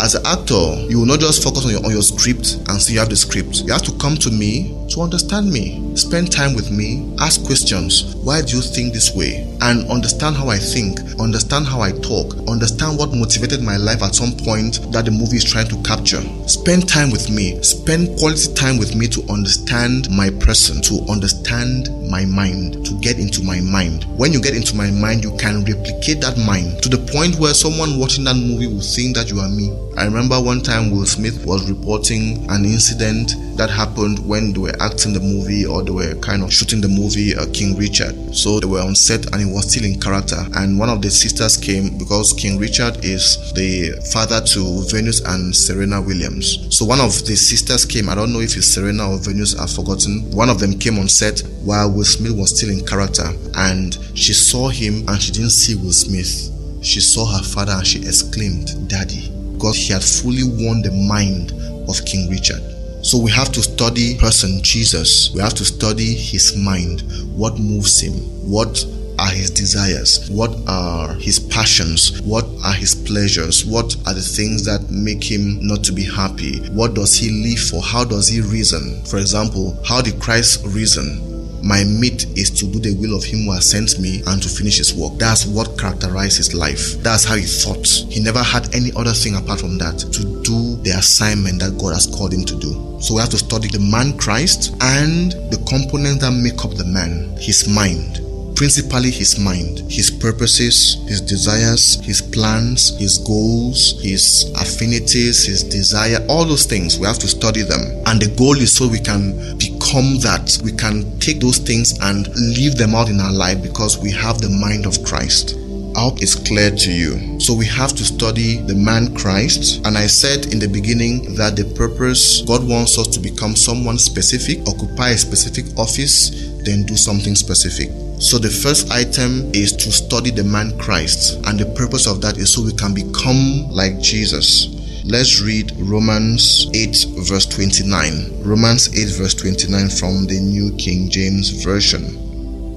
as 0.00 0.14
an 0.14 0.26
actor, 0.26 0.74
you 0.88 0.98
will 0.98 1.06
not 1.06 1.20
just 1.20 1.42
focus 1.42 1.64
on 1.64 1.72
your 1.72 1.84
on 1.84 1.90
your 1.90 2.02
script 2.02 2.60
and 2.68 2.80
see 2.80 2.94
you 2.94 2.98
have 2.98 3.08
the 3.08 3.16
script. 3.16 3.62
You 3.62 3.72
have 3.72 3.82
to 3.82 3.96
come 3.98 4.16
to 4.16 4.30
me 4.30 4.76
to 4.90 5.00
understand 5.00 5.50
me, 5.50 5.96
spend 5.96 6.30
time 6.30 6.54
with 6.54 6.70
me, 6.70 7.14
ask 7.18 7.44
questions. 7.44 8.14
Why 8.16 8.42
do 8.42 8.56
you 8.56 8.62
think 8.62 8.92
this 8.92 9.14
way? 9.14 9.42
And 9.60 9.88
understand 9.90 10.36
how 10.36 10.48
I 10.48 10.58
think, 10.58 11.00
understand 11.18 11.66
how 11.66 11.80
I 11.80 11.92
talk, 11.92 12.36
understand 12.48 12.98
what 12.98 13.14
motivated 13.14 13.62
my 13.62 13.76
life 13.76 14.02
at 14.02 14.14
some 14.14 14.36
point 14.36 14.80
that 14.92 15.04
the 15.04 15.10
movie 15.10 15.36
is 15.36 15.44
trying 15.44 15.68
to 15.68 15.82
capture. 15.82 16.20
Spend 16.46 16.88
time 16.88 17.10
with 17.10 17.30
me, 17.30 17.60
spend 17.62 18.18
quality 18.18 18.52
time 18.54 18.78
with 18.78 18.94
me 18.94 19.08
to 19.08 19.22
understand 19.30 20.08
my 20.10 20.30
person, 20.30 20.80
to 20.82 21.04
understand 21.10 21.88
my 22.08 22.24
mind, 22.24 22.84
to 22.86 22.98
get 23.00 23.18
into 23.18 23.42
my 23.42 23.60
mind. 23.60 24.04
When 24.16 24.32
you 24.32 24.40
get 24.40 24.54
into 24.54 24.76
my 24.76 24.90
mind, 24.90 25.24
you 25.24 25.36
can 25.36 25.64
replicate 25.64 26.20
that 26.20 26.38
mind 26.46 26.82
to 26.82 26.88
the 26.88 26.98
point 27.12 27.36
where 27.36 27.54
someone 27.54 27.98
watching 27.98 28.24
that 28.24 28.36
movie 28.36 28.66
will 28.66 28.80
think 28.80 29.16
that 29.16 29.30
you 29.30 29.40
are 29.40 29.48
me. 29.48 29.72
I 29.96 30.04
remember 30.04 30.38
one 30.38 30.60
time 30.60 30.90
Will 30.90 31.06
Smith 31.06 31.46
was 31.46 31.70
reporting 31.70 32.44
an 32.50 32.66
incident 32.66 33.32
that 33.56 33.70
happened 33.70 34.18
when 34.28 34.52
they 34.52 34.58
were 34.58 34.76
acting 34.82 35.14
the 35.14 35.20
movie 35.20 35.64
or 35.64 35.82
they 35.82 35.90
were 35.90 36.14
kind 36.16 36.42
of 36.42 36.52
shooting 36.52 36.82
the 36.82 36.88
movie 36.88 37.34
uh, 37.34 37.46
King 37.54 37.76
Richard. 37.78 38.14
So 38.36 38.60
they 38.60 38.66
were 38.66 38.82
on 38.82 38.94
set 38.94 39.24
and 39.32 39.40
he 39.40 39.50
was 39.50 39.70
still 39.70 39.84
in 39.84 39.98
character. 39.98 40.36
And 40.54 40.78
one 40.78 40.90
of 40.90 41.00
the 41.00 41.10
sisters 41.10 41.56
came 41.56 41.96
because 41.96 42.34
King 42.34 42.58
Richard 42.58 43.04
is 43.06 43.52
the 43.54 43.98
father 44.12 44.44
to 44.44 44.84
Venus 44.90 45.20
and 45.22 45.56
Serena 45.56 46.02
Williams. 46.02 46.76
So 46.76 46.84
one 46.84 47.00
of 47.00 47.24
the 47.24 47.34
sisters 47.34 47.86
came. 47.86 48.10
I 48.10 48.14
don't 48.14 48.34
know 48.34 48.40
if 48.40 48.54
it's 48.54 48.66
Serena 48.66 49.10
or 49.10 49.18
Venus, 49.18 49.56
I've 49.58 49.72
forgotten. 49.72 50.30
One 50.32 50.50
of 50.50 50.58
them 50.58 50.78
came 50.78 50.98
on 50.98 51.08
set 51.08 51.40
while 51.64 51.90
Will 51.90 52.04
Smith 52.04 52.36
was 52.36 52.54
still 52.54 52.68
in 52.68 52.84
character 52.84 53.32
and 53.54 53.96
she 54.12 54.34
saw 54.34 54.68
him 54.68 55.08
and 55.08 55.20
she 55.22 55.32
didn't 55.32 55.50
see 55.56 55.74
Will 55.74 55.92
Smith. 55.92 56.52
She 56.84 57.00
saw 57.00 57.24
her 57.24 57.42
father 57.42 57.72
and 57.72 57.86
she 57.86 58.00
exclaimed, 58.00 58.88
Daddy, 58.88 59.32
because 59.56 59.76
he 59.76 59.92
had 59.92 60.04
fully 60.04 60.44
won 60.44 60.82
the 60.82 60.92
mind 60.92 61.52
of 61.88 62.04
King 62.04 62.28
Richard. 62.30 62.62
So 63.02 63.18
we 63.18 63.30
have 63.30 63.52
to 63.52 63.62
study 63.62 64.18
person 64.18 64.62
Jesus. 64.62 65.32
We 65.32 65.40
have 65.40 65.54
to 65.54 65.64
study 65.64 66.14
his 66.14 66.56
mind. 66.56 67.02
What 67.34 67.58
moves 67.58 68.00
him? 68.00 68.14
What 68.48 68.84
are 69.18 69.30
his 69.30 69.50
desires? 69.50 70.28
What 70.28 70.54
are 70.68 71.14
his 71.14 71.38
passions? 71.38 72.20
What 72.22 72.44
are 72.64 72.74
his 72.74 72.94
pleasures? 72.94 73.64
What 73.64 73.96
are 74.06 74.14
the 74.14 74.20
things 74.20 74.64
that 74.64 74.90
make 74.90 75.24
him 75.24 75.66
not 75.66 75.84
to 75.84 75.92
be 75.92 76.04
happy? 76.04 76.58
What 76.70 76.94
does 76.94 77.14
he 77.14 77.30
live 77.30 77.60
for? 77.60 77.80
How 77.80 78.04
does 78.04 78.28
he 78.28 78.40
reason? 78.40 79.04
For 79.04 79.18
example, 79.18 79.80
how 79.86 80.02
did 80.02 80.20
Christ 80.20 80.66
reason? 80.66 81.35
My 81.66 81.82
meat 81.82 82.26
is 82.38 82.48
to 82.60 82.66
do 82.66 82.78
the 82.78 82.94
will 82.94 83.16
of 83.16 83.24
him 83.24 83.42
who 83.44 83.50
has 83.50 83.68
sent 83.68 83.98
me 83.98 84.22
and 84.28 84.40
to 84.40 84.48
finish 84.48 84.78
his 84.78 84.94
work. 84.94 85.18
That's 85.18 85.46
what 85.46 85.76
characterized 85.76 86.36
his 86.36 86.54
life. 86.54 87.02
That's 87.02 87.24
how 87.24 87.34
he 87.34 87.42
thought. 87.42 87.88
He 88.08 88.20
never 88.20 88.40
had 88.40 88.72
any 88.72 88.92
other 88.94 89.12
thing 89.12 89.34
apart 89.34 89.58
from 89.58 89.76
that 89.78 89.98
to 89.98 90.42
do 90.42 90.76
the 90.82 90.94
assignment 90.96 91.58
that 91.58 91.76
God 91.76 91.94
has 91.94 92.06
called 92.06 92.32
him 92.32 92.44
to 92.44 92.54
do. 92.60 93.00
So 93.00 93.14
we 93.14 93.20
have 93.20 93.30
to 93.30 93.38
study 93.38 93.66
the 93.66 93.80
man 93.80 94.16
Christ 94.16 94.76
and 94.80 95.32
the 95.50 95.58
components 95.66 96.22
that 96.22 96.30
make 96.30 96.64
up 96.64 96.78
the 96.78 96.86
man, 96.86 97.36
his 97.36 97.68
mind 97.68 98.22
principally 98.56 99.10
his 99.10 99.38
mind, 99.38 99.80
his 99.92 100.10
purposes, 100.10 100.96
his 101.06 101.20
desires, 101.20 102.00
his 102.00 102.22
plans, 102.22 102.98
his 102.98 103.18
goals, 103.18 104.00
his 104.02 104.50
affinities, 104.56 105.44
his 105.44 105.62
desire, 105.62 106.24
all 106.28 106.46
those 106.46 106.64
things. 106.64 106.98
We 106.98 107.06
have 107.06 107.18
to 107.18 107.28
study 107.28 107.62
them. 107.62 107.82
And 108.06 108.20
the 108.20 108.34
goal 108.34 108.56
is 108.56 108.72
so 108.72 108.88
we 108.88 108.98
can 108.98 109.58
that. 109.92 110.60
We 110.64 110.72
can 110.72 111.18
take 111.20 111.40
those 111.40 111.58
things 111.58 111.98
and 112.00 112.28
leave 112.34 112.76
them 112.76 112.94
out 112.94 113.08
in 113.08 113.20
our 113.20 113.32
life 113.32 113.62
because 113.62 113.98
we 113.98 114.10
have 114.12 114.40
the 114.40 114.48
mind 114.48 114.86
of 114.86 115.02
Christ. 115.04 115.56
I 115.96 116.00
hope 116.00 116.20
it's 116.20 116.34
clear 116.34 116.70
to 116.70 116.92
you. 116.92 117.40
So 117.40 117.54
we 117.54 117.64
have 117.66 117.92
to 117.94 118.04
study 118.04 118.58
the 118.58 118.74
man 118.74 119.14
Christ. 119.14 119.86
And 119.86 119.96
I 119.96 120.06
said 120.08 120.52
in 120.52 120.58
the 120.58 120.68
beginning 120.68 121.34
that 121.36 121.56
the 121.56 121.64
purpose 121.74 122.42
God 122.42 122.68
wants 122.68 122.98
us 122.98 123.06
to 123.08 123.20
become 123.20 123.56
someone 123.56 123.98
specific, 123.98 124.58
occupy 124.68 125.10
a 125.10 125.18
specific 125.18 125.64
office, 125.78 126.30
then 126.64 126.84
do 126.84 126.96
something 126.96 127.34
specific. 127.34 127.88
So 128.20 128.38
the 128.38 128.50
first 128.50 128.90
item 128.90 129.50
is 129.54 129.72
to 129.72 129.92
study 129.92 130.30
the 130.30 130.44
man 130.44 130.76
Christ. 130.78 131.40
And 131.46 131.58
the 131.58 131.66
purpose 131.76 132.06
of 132.06 132.20
that 132.22 132.36
is 132.36 132.52
so 132.52 132.62
we 132.62 132.72
can 132.72 132.92
become 132.92 133.70
like 133.70 134.00
Jesus. 134.00 134.75
Let's 135.08 135.40
read 135.40 135.72
Romans 135.78 136.68
8, 136.74 137.06
verse 137.18 137.46
29. 137.46 138.42
Romans 138.42 138.88
8, 138.92 139.04
verse 139.16 139.34
29 139.34 139.88
from 139.88 140.26
the 140.26 140.40
New 140.40 140.74
King 140.78 141.08
James 141.08 141.50
Version. 141.62 142.02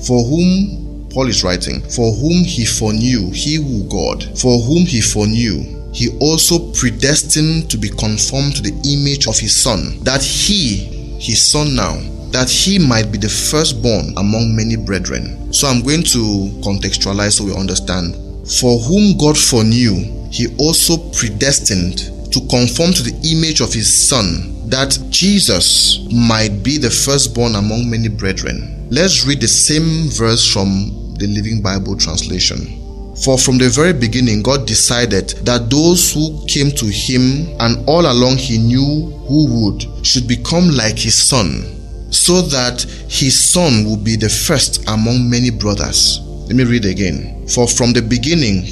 For 0.02 0.24
whom 0.24 1.10
Paul 1.10 1.28
is 1.28 1.44
writing, 1.44 1.82
For 1.90 2.14
whom 2.14 2.44
he 2.44 2.66
foreknew, 2.66 3.32
he 3.32 3.56
who 3.56 3.84
God, 3.90 4.24
for 4.38 4.62
whom 4.62 4.86
he 4.86 5.02
foreknew, 5.02 5.90
he 5.92 6.16
also 6.20 6.72
predestined 6.74 7.72
to 7.72 7.80
be 7.80 7.90
conformed 7.90 8.58
to 8.58 8.62
the 8.62 8.78
image 8.86 9.26
of 9.26 9.40
his 9.40 9.56
son, 9.56 9.98
that 10.04 10.22
he, 10.22 11.18
his 11.20 11.44
son 11.44 11.76
now, 11.76 11.98
that 12.30 12.48
he 12.48 12.78
might 12.78 13.12
be 13.12 13.18
the 13.18 13.28
firstborn 13.28 14.14
among 14.18 14.56
many 14.56 14.76
brethren. 14.76 15.52
So 15.52 15.68
I'm 15.68 15.82
going 15.82 16.04
to 16.04 16.54
contextualize 16.62 17.40
so 17.40 17.46
we 17.46 17.56
understand. 17.56 18.14
For 18.48 18.78
whom 18.78 19.18
God 19.18 19.36
foreknew, 19.36 20.30
he 20.30 20.56
also 20.58 20.96
predestined 21.10 22.19
to 22.32 22.40
conform 22.48 22.94
to 22.94 23.04
the 23.04 23.16
image 23.32 23.62
of 23.62 23.74
his 23.74 23.92
son, 23.92 24.70
that 24.70 24.98
Jesus 25.10 26.00
might 26.12 26.64
be 26.64 26.78
the 26.78 26.90
firstborn 26.90 27.56
among 27.56 27.90
many 27.90 28.08
brethren. 28.08 28.88
Let's 28.92 29.26
read 29.26 29.42
the 29.42 29.48
same 29.48 30.10
verse 30.10 30.52
from 30.52 31.16
the 31.18 31.28
Living 31.28 31.62
Bible 31.62 31.98
translation. 31.98 33.16
For 33.24 33.38
from 33.38 33.58
the 33.58 33.70
very 33.70 33.94
beginning, 33.94 34.42
God 34.44 34.66
decided 34.66 35.30
that 35.44 35.70
those 35.70 36.14
who 36.14 36.46
came 36.48 36.72
to 36.72 36.86
Him 36.86 37.50
and 37.60 37.88
all 37.88 38.10
along 38.10 38.38
He 38.38 38.58
knew 38.58 39.12
who 39.28 39.46
would 39.48 40.06
should 40.06 40.28
become 40.28 40.70
like 40.70 40.98
His 40.98 41.16
Son, 41.16 41.64
so 42.12 42.42
that 42.42 42.84
His 43.10 43.38
Son 43.38 43.84
will 43.84 43.98
be 43.98 44.16
the 44.16 44.30
first 44.30 44.88
among 44.88 45.30
many 45.30 45.50
brothers. 45.50 46.20
Let 46.48 46.56
me 46.56 46.64
read 46.64 46.86
again. 46.86 47.46
For 47.48 47.68
from 47.68 47.92
the 47.92 48.02
beginning, 48.02 48.64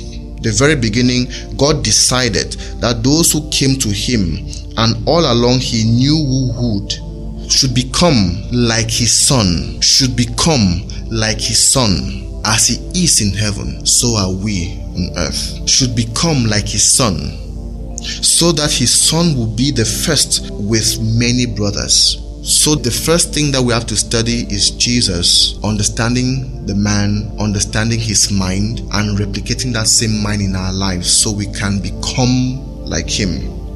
the 0.41 0.51
very 0.51 0.75
beginning, 0.75 1.27
God 1.57 1.83
decided 1.83 2.53
that 2.81 3.03
those 3.03 3.31
who 3.31 3.49
came 3.49 3.77
to 3.79 3.89
Him 3.89 4.47
and 4.77 5.07
all 5.07 5.31
along 5.31 5.59
He 5.59 5.83
knew 5.83 6.15
who 6.15 6.73
would 6.79 7.51
should 7.51 7.73
become 7.73 8.43
like 8.51 8.91
His 8.91 9.11
Son, 9.13 9.79
should 9.81 10.15
become 10.15 10.87
like 11.09 11.39
His 11.39 11.71
Son 11.71 12.27
as 12.47 12.67
he 12.67 13.03
is 13.03 13.19
in 13.21 13.37
heaven, 13.37 13.85
so 13.85 14.15
are 14.15 14.31
we 14.31 14.79
on 14.95 15.09
earth, 15.17 15.69
should 15.69 15.93
become 15.95 16.45
like 16.45 16.67
his 16.67 16.83
son, 16.83 17.17
so 18.01 18.53
that 18.53 18.71
his 18.71 18.89
son 18.93 19.35
will 19.35 19.53
be 19.53 19.69
the 19.69 19.83
first 19.83 20.49
with 20.51 20.97
many 21.01 21.45
brothers. 21.45 22.23
So, 22.47 22.75
the 22.75 22.91
first 22.91 23.33
thing 23.33 23.51
that 23.51 23.61
we 23.61 23.73
have 23.73 23.85
to 23.87 23.97
study 23.97 24.47
is 24.49 24.71
Jesus, 24.71 25.59
understanding 25.65 26.65
the 26.65 26.75
man, 26.75 27.29
understanding 27.37 27.99
his 27.99 28.31
mind, 28.31 28.79
and 28.93 29.19
replicating 29.19 29.73
that 29.73 29.87
same 29.87 30.23
mind 30.23 30.41
in 30.41 30.55
our 30.55 30.71
lives 30.71 31.11
so 31.11 31.29
we 31.29 31.47
can 31.47 31.81
become 31.81 32.85
like 32.85 33.09
him. 33.09 33.31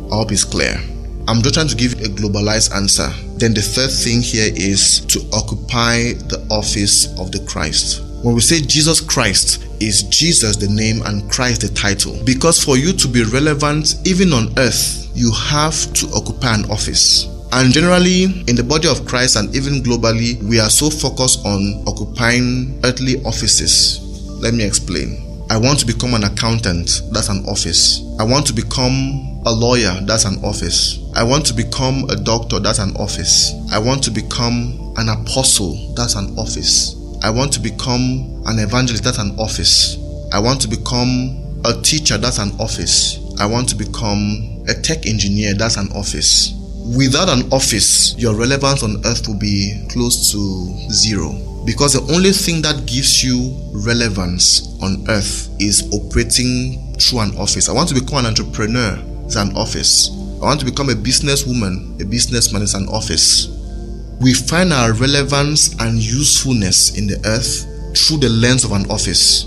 I 0.09 0.15
hope 0.15 0.31
it's 0.31 0.45
clear. 0.45 0.79
I'm 1.27 1.41
just 1.41 1.55
trying 1.55 1.67
to 1.67 1.75
give 1.75 1.99
a 1.99 2.07
globalized 2.07 2.73
answer. 2.73 3.09
Then, 3.35 3.53
the 3.53 3.61
third 3.61 3.91
thing 3.91 4.21
here 4.21 4.53
is 4.55 5.01
to 5.07 5.19
occupy 5.33 6.13
the 6.31 6.39
office 6.49 7.07
of 7.19 7.33
the 7.33 7.43
Christ. 7.45 8.01
When 8.23 8.35
we 8.35 8.39
say 8.39 8.61
Jesus 8.61 9.01
Christ, 9.01 9.67
is 9.81 10.03
Jesus 10.03 10.55
the 10.55 10.69
name 10.69 11.01
and 11.01 11.29
Christ 11.29 11.59
the 11.59 11.67
title? 11.67 12.17
Because 12.23 12.63
for 12.63 12.77
you 12.77 12.93
to 12.93 13.09
be 13.09 13.25
relevant 13.25 13.95
even 14.05 14.31
on 14.31 14.57
earth, 14.57 15.11
you 15.13 15.29
have 15.33 15.75
to 15.95 16.07
occupy 16.15 16.55
an 16.55 16.71
office. 16.71 17.27
And 17.53 17.73
generally, 17.73 18.23
in 18.47 18.55
the 18.55 18.63
body 18.63 18.87
of 18.87 19.05
Christ 19.05 19.35
and 19.35 19.53
even 19.55 19.83
globally, 19.83 20.41
we 20.43 20.59
are 20.59 20.69
so 20.69 20.89
focused 20.89 21.45
on 21.45 21.83
occupying 21.85 22.79
earthly 22.85 23.21
offices. 23.23 23.99
Let 24.41 24.53
me 24.53 24.63
explain. 24.63 25.31
I 25.49 25.57
want 25.57 25.79
to 25.79 25.85
become 25.85 26.13
an 26.13 26.23
accountant, 26.23 27.01
that's 27.11 27.27
an 27.27 27.43
office. 27.45 28.01
I 28.19 28.23
want 28.23 28.47
to 28.47 28.53
become 28.53 29.41
a 29.45 29.51
lawyer, 29.51 29.99
that's 30.03 30.23
an 30.23 30.41
office. 30.45 30.99
I 31.13 31.23
want 31.23 31.45
to 31.47 31.53
become 31.53 32.05
a 32.09 32.15
doctor, 32.15 32.61
that's 32.61 32.79
an 32.79 32.95
office. 32.95 33.51
I 33.69 33.79
want 33.79 34.01
to 34.05 34.11
become 34.11 34.93
an 34.95 35.09
apostle, 35.09 35.93
that's 35.93 36.15
an 36.15 36.33
office. 36.39 36.95
I 37.21 37.29
want 37.31 37.51
to 37.53 37.59
become 37.59 38.41
an 38.45 38.59
evangelist, 38.59 39.03
that's 39.03 39.17
an 39.19 39.37
office. 39.37 39.97
I 40.31 40.39
want 40.39 40.61
to 40.61 40.69
become 40.69 41.59
a 41.65 41.73
teacher, 41.81 42.17
that's 42.17 42.39
an 42.39 42.51
office. 42.61 43.19
I 43.41 43.45
want 43.45 43.67
to 43.69 43.75
become 43.75 44.63
a 44.69 44.73
tech 44.73 45.05
engineer, 45.05 45.53
that's 45.53 45.75
an 45.75 45.91
office. 45.91 46.53
Without 46.83 47.29
an 47.29 47.51
office, 47.53 48.15
your 48.17 48.35
relevance 48.35 48.81
on 48.83 48.97
earth 49.05 49.27
will 49.27 49.37
be 49.37 49.85
close 49.89 50.31
to 50.31 50.91
zero. 50.91 51.31
Because 51.65 51.93
the 51.93 52.13
only 52.13 52.31
thing 52.31 52.61
that 52.63 52.87
gives 52.87 53.23
you 53.23 53.55
relevance 53.71 54.75
on 54.81 55.05
earth 55.09 55.49
is 55.59 55.87
operating 55.93 56.95
through 56.95 57.19
an 57.19 57.37
office. 57.37 57.69
I 57.69 57.73
want 57.73 57.87
to 57.89 57.95
become 57.95 58.17
an 58.17 58.25
entrepreneur, 58.25 58.97
it's 59.25 59.35
an 59.35 59.55
office. 59.55 60.09
I 60.41 60.45
want 60.45 60.59
to 60.61 60.65
become 60.65 60.89
a 60.89 60.93
businesswoman, 60.93 62.01
a 62.01 62.05
businessman, 62.05 62.63
it's 62.63 62.73
an 62.73 62.87
office. 62.89 63.47
We 64.19 64.33
find 64.33 64.73
our 64.73 64.93
relevance 64.93 65.79
and 65.79 65.99
usefulness 65.99 66.97
in 66.97 67.05
the 67.05 67.21
earth 67.25 67.67
through 67.95 68.17
the 68.17 68.29
lens 68.29 68.63
of 68.63 68.71
an 68.71 68.89
office. 68.89 69.45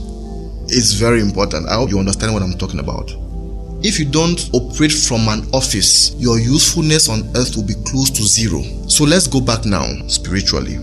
It's 0.66 0.92
very 0.92 1.20
important. 1.20 1.68
I 1.68 1.74
hope 1.74 1.90
you 1.90 1.98
understand 1.98 2.32
what 2.32 2.42
I'm 2.42 2.56
talking 2.56 2.78
about. 2.78 3.10
If 3.86 3.98
you 3.98 4.06
don't 4.06 4.48
operate 4.54 4.92
from 4.92 5.28
an 5.28 5.46
office, 5.52 6.14
your 6.16 6.38
usefulness 6.38 7.10
on 7.10 7.20
earth 7.36 7.54
will 7.54 7.66
be 7.66 7.74
close 7.84 8.08
to 8.12 8.22
zero. 8.22 8.62
So 8.88 9.04
let's 9.04 9.26
go 9.26 9.42
back 9.42 9.66
now 9.66 9.84
spiritually. 10.08 10.78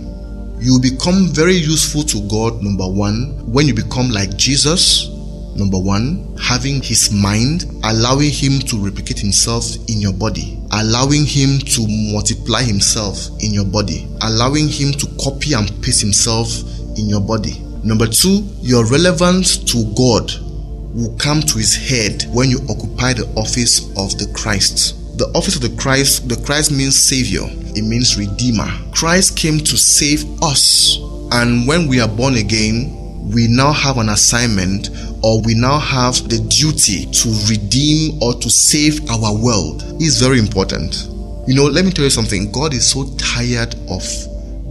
You 0.60 0.80
become 0.80 1.30
very 1.34 1.56
useful 1.56 2.04
to 2.04 2.22
God, 2.30 2.62
number 2.62 2.88
one, 2.88 3.52
when 3.52 3.66
you 3.66 3.74
become 3.74 4.12
like 4.12 4.38
Jesus. 4.38 5.10
Number 5.56 5.80
one, 5.80 6.38
having 6.40 6.80
his 6.84 7.12
mind, 7.12 7.66
allowing 7.86 8.30
him 8.30 8.60
to 8.70 8.78
replicate 8.78 9.18
himself 9.18 9.66
in 9.90 10.00
your 10.00 10.14
body, 10.14 10.60
allowing 10.72 11.26
him 11.26 11.58
to 11.58 11.88
multiply 12.14 12.62
himself 12.62 13.30
in 13.40 13.52
your 13.52 13.66
body, 13.66 14.08
allowing 14.22 14.68
him 14.68 14.92
to 14.92 15.08
copy 15.20 15.54
and 15.54 15.74
paste 15.82 16.02
himself 16.02 16.54
in 17.00 17.10
your 17.10 17.22
body. 17.22 17.64
Number 17.84 18.06
two, 18.06 18.46
your 18.62 18.86
relevance 18.86 19.58
to 19.58 19.92
God 19.96 20.51
will 20.94 21.16
come 21.18 21.42
to 21.42 21.58
his 21.58 21.76
head 21.76 22.26
when 22.34 22.50
you 22.50 22.60
occupy 22.70 23.14
the 23.14 23.32
office 23.36 23.90
of 23.98 24.18
the 24.18 24.32
Christ. 24.34 25.18
The 25.18 25.28
office 25.36 25.56
of 25.56 25.62
the 25.62 25.76
Christ, 25.82 26.28
the 26.28 26.42
Christ 26.46 26.72
means 26.72 27.00
Savior, 27.00 27.44
it 27.76 27.84
means 27.84 28.18
Redeemer. 28.18 28.70
Christ 28.92 29.38
came 29.38 29.60
to 29.60 29.78
save 29.78 30.26
us. 30.42 30.98
And 31.32 31.68
when 31.68 31.88
we 31.88 32.02
are 32.02 32.10
born 32.10 32.36
again, 32.36 33.30
we 33.32 33.48
now 33.48 33.72
have 33.72 33.98
an 33.98 34.10
assignment 34.10 34.90
or 35.24 35.42
we 35.42 35.54
now 35.54 35.80
have 35.80 36.28
the 36.28 36.40
duty 36.50 37.06
to 37.06 37.30
redeem 37.50 38.22
or 38.22 38.34
to 38.34 38.50
save 38.50 39.10
our 39.10 39.34
world. 39.34 39.84
It's 40.00 40.20
very 40.20 40.40
important. 40.40 41.08
You 41.48 41.56
know, 41.56 41.66
let 41.66 41.86
me 41.86 41.92
tell 41.92 42.04
you 42.04 42.10
something. 42.10 42.52
God 42.52 42.74
is 42.74 42.86
so 42.86 43.06
tired 43.18 43.76
of 43.90 44.04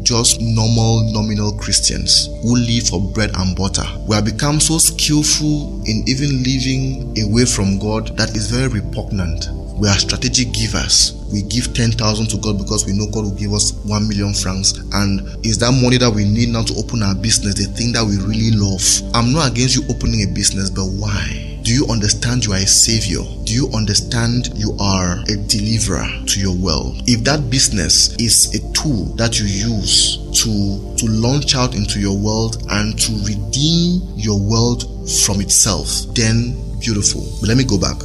just 0.02 0.40
normal, 0.40 1.02
nominal 1.12 1.52
Christians 1.52 2.26
who 2.42 2.56
live 2.56 2.88
for 2.88 3.00
bread 3.00 3.30
and 3.36 3.56
butter. 3.56 3.84
We 4.06 4.14
have 4.14 4.24
become 4.24 4.60
so 4.60 4.78
skillful 4.78 5.82
in 5.86 6.04
even 6.06 6.42
living 6.42 7.16
away 7.22 7.44
from 7.44 7.78
God 7.78 8.16
that 8.16 8.36
is 8.36 8.50
very 8.50 8.68
repugnant. 8.68 9.48
We 9.80 9.88
are 9.88 9.98
strategic 9.98 10.52
givers. 10.52 11.16
We 11.32 11.42
give 11.42 11.72
10,000 11.72 11.96
to 12.28 12.36
God 12.38 12.58
because 12.58 12.84
we 12.84 12.92
know 12.92 13.06
God 13.06 13.24
will 13.24 13.34
give 13.34 13.52
us 13.54 13.72
1 13.84 14.08
million 14.08 14.34
francs. 14.34 14.76
And 14.92 15.20
is 15.44 15.56
that 15.58 15.72
money 15.72 15.96
that 15.96 16.12
we 16.12 16.24
need 16.24 16.50
now 16.50 16.64
to 16.64 16.74
open 16.76 17.02
our 17.02 17.14
business 17.14 17.54
the 17.54 17.64
thing 17.64 17.92
that 17.92 18.04
we 18.04 18.18
really 18.18 18.50
love? 18.52 18.82
I'm 19.14 19.32
not 19.32 19.50
against 19.50 19.76
you 19.76 19.82
opening 19.88 20.22
a 20.22 20.32
business, 20.34 20.68
but 20.68 20.84
why? 20.84 21.49
Do 21.62 21.74
you 21.74 21.86
understand 21.88 22.46
you 22.46 22.52
are 22.52 22.56
a 22.56 22.66
savior? 22.66 23.20
Do 23.44 23.52
you 23.52 23.68
understand 23.74 24.50
you 24.56 24.76
are 24.80 25.20
a 25.28 25.36
deliverer 25.36 26.08
to 26.26 26.40
your 26.40 26.56
world? 26.56 27.02
If 27.06 27.22
that 27.24 27.50
business 27.50 28.14
is 28.16 28.54
a 28.54 28.72
tool 28.72 29.04
that 29.16 29.38
you 29.38 29.46
use 29.46 30.16
to, 30.42 30.96
to 30.96 31.06
launch 31.06 31.54
out 31.54 31.74
into 31.74 32.00
your 32.00 32.16
world 32.16 32.64
and 32.70 32.98
to 32.98 33.12
redeem 33.24 34.00
your 34.16 34.40
world 34.40 34.84
from 35.24 35.40
itself, 35.40 35.88
then 36.14 36.56
beautiful. 36.80 37.20
But 37.40 37.48
let 37.48 37.58
me 37.58 37.64
go 37.64 37.78
back. 37.78 38.00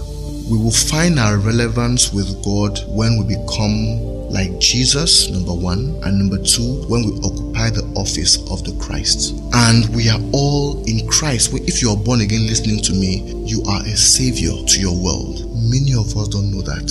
We 0.52 0.58
will 0.58 0.72
find 0.72 1.18
our 1.18 1.38
relevance 1.38 2.12
with 2.12 2.44
God 2.44 2.80
when 2.90 3.18
we 3.18 3.36
become 3.36 4.16
like 4.30 4.60
Jesus, 4.60 5.30
number 5.30 5.54
one, 5.54 5.96
and 6.04 6.20
number 6.20 6.38
two, 6.44 6.84
when 6.90 7.06
we 7.06 7.18
occupy 7.24 7.45
the 7.70 7.84
office 7.96 8.38
of 8.52 8.64
the 8.64 8.76
Christ. 8.84 9.36
And 9.54 9.94
we 9.96 10.10
are 10.10 10.20
all 10.34 10.84
in 10.86 11.08
Christ. 11.08 11.54
If 11.54 11.82
you 11.82 11.90
are 11.90 11.98
born 11.98 12.22
again 12.22 12.48
listening 12.48 12.82
to 12.84 12.94
me, 12.94 13.24
you 13.46 13.64
are 13.68 13.82
a 13.82 13.96
savior 13.96 14.52
to 14.52 14.80
your 14.80 14.96
world. 14.96 15.46
Many 15.70 15.94
of 15.94 16.16
us 16.18 16.28
don't 16.30 16.52
know 16.52 16.62
that, 16.62 16.90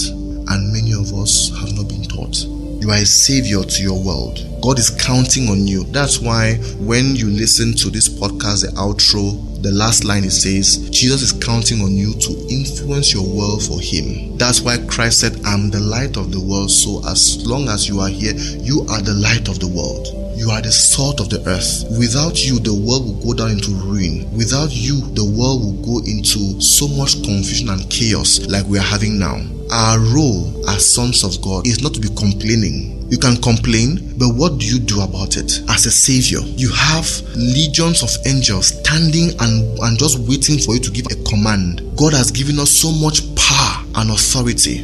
and 0.50 0.72
many 0.72 0.92
of 0.92 1.12
us 1.14 1.50
have 1.60 1.72
not 1.74 1.88
been 1.88 2.04
taught. 2.04 2.44
You 2.84 2.90
are 2.90 3.00
a 3.00 3.06
savior 3.06 3.62
to 3.62 3.82
your 3.82 4.02
world. 4.02 4.44
God 4.60 4.78
is 4.78 4.90
counting 4.90 5.48
on 5.48 5.66
you. 5.66 5.84
That's 5.84 6.20
why 6.20 6.56
when 6.78 7.16
you 7.16 7.28
listen 7.28 7.74
to 7.76 7.88
this 7.88 8.08
podcast, 8.08 8.60
the 8.60 8.72
outro, 8.76 9.62
the 9.62 9.72
last 9.72 10.04
line 10.04 10.24
it 10.24 10.32
says, 10.32 10.90
Jesus 10.90 11.22
is 11.22 11.32
counting 11.32 11.80
on 11.80 11.92
you 11.92 12.12
to 12.12 12.46
influence 12.50 13.14
your 13.14 13.26
world 13.26 13.62
for 13.62 13.80
Him. 13.80 14.36
That's 14.36 14.60
why 14.60 14.76
Christ 14.86 15.20
said, 15.20 15.40
I'm 15.46 15.70
the 15.70 15.80
light 15.80 16.18
of 16.18 16.30
the 16.30 16.40
world. 16.40 16.70
So 16.70 17.00
as 17.08 17.46
long 17.46 17.68
as 17.68 17.88
you 17.88 18.00
are 18.00 18.08
here, 18.08 18.34
you 18.34 18.84
are 18.90 19.00
the 19.00 19.14
light 19.14 19.48
of 19.48 19.60
the 19.60 19.68
world. 19.68 20.23
You 20.36 20.50
are 20.50 20.60
the 20.60 20.72
salt 20.72 21.20
of 21.20 21.30
the 21.30 21.38
earth. 21.48 21.86
Without 21.98 22.44
you, 22.44 22.58
the 22.58 22.74
world 22.74 23.06
will 23.06 23.22
go 23.22 23.34
down 23.34 23.52
into 23.52 23.70
ruin. 23.70 24.26
Without 24.36 24.70
you, 24.72 25.00
the 25.14 25.24
world 25.24 25.62
will 25.62 25.78
go 25.86 25.98
into 26.04 26.60
so 26.60 26.88
much 26.88 27.22
confusion 27.22 27.68
and 27.68 27.88
chaos 27.88 28.44
like 28.46 28.66
we 28.66 28.78
are 28.78 28.82
having 28.82 29.18
now. 29.18 29.38
Our 29.70 29.98
role 30.10 30.50
as 30.68 30.84
sons 30.84 31.22
of 31.22 31.40
God 31.40 31.66
is 31.66 31.82
not 31.82 31.94
to 31.94 32.00
be 32.00 32.08
complaining. 32.18 33.06
You 33.10 33.18
can 33.18 33.36
complain, 33.42 34.18
but 34.18 34.34
what 34.34 34.58
do 34.58 34.66
you 34.66 34.80
do 34.80 35.02
about 35.02 35.36
it? 35.36 35.62
As 35.70 35.86
a 35.86 35.90
savior, 35.90 36.40
you 36.58 36.70
have 36.72 37.06
legions 37.36 38.02
of 38.02 38.10
angels 38.26 38.74
standing 38.74 39.30
and, 39.38 39.78
and 39.78 39.98
just 39.98 40.18
waiting 40.26 40.58
for 40.58 40.74
you 40.74 40.80
to 40.80 40.90
give 40.90 41.06
a 41.06 41.22
command. 41.22 41.80
God 41.96 42.12
has 42.12 42.30
given 42.32 42.58
us 42.58 42.70
so 42.70 42.90
much 42.90 43.22
power 43.36 43.86
and 44.02 44.10
authority 44.10 44.82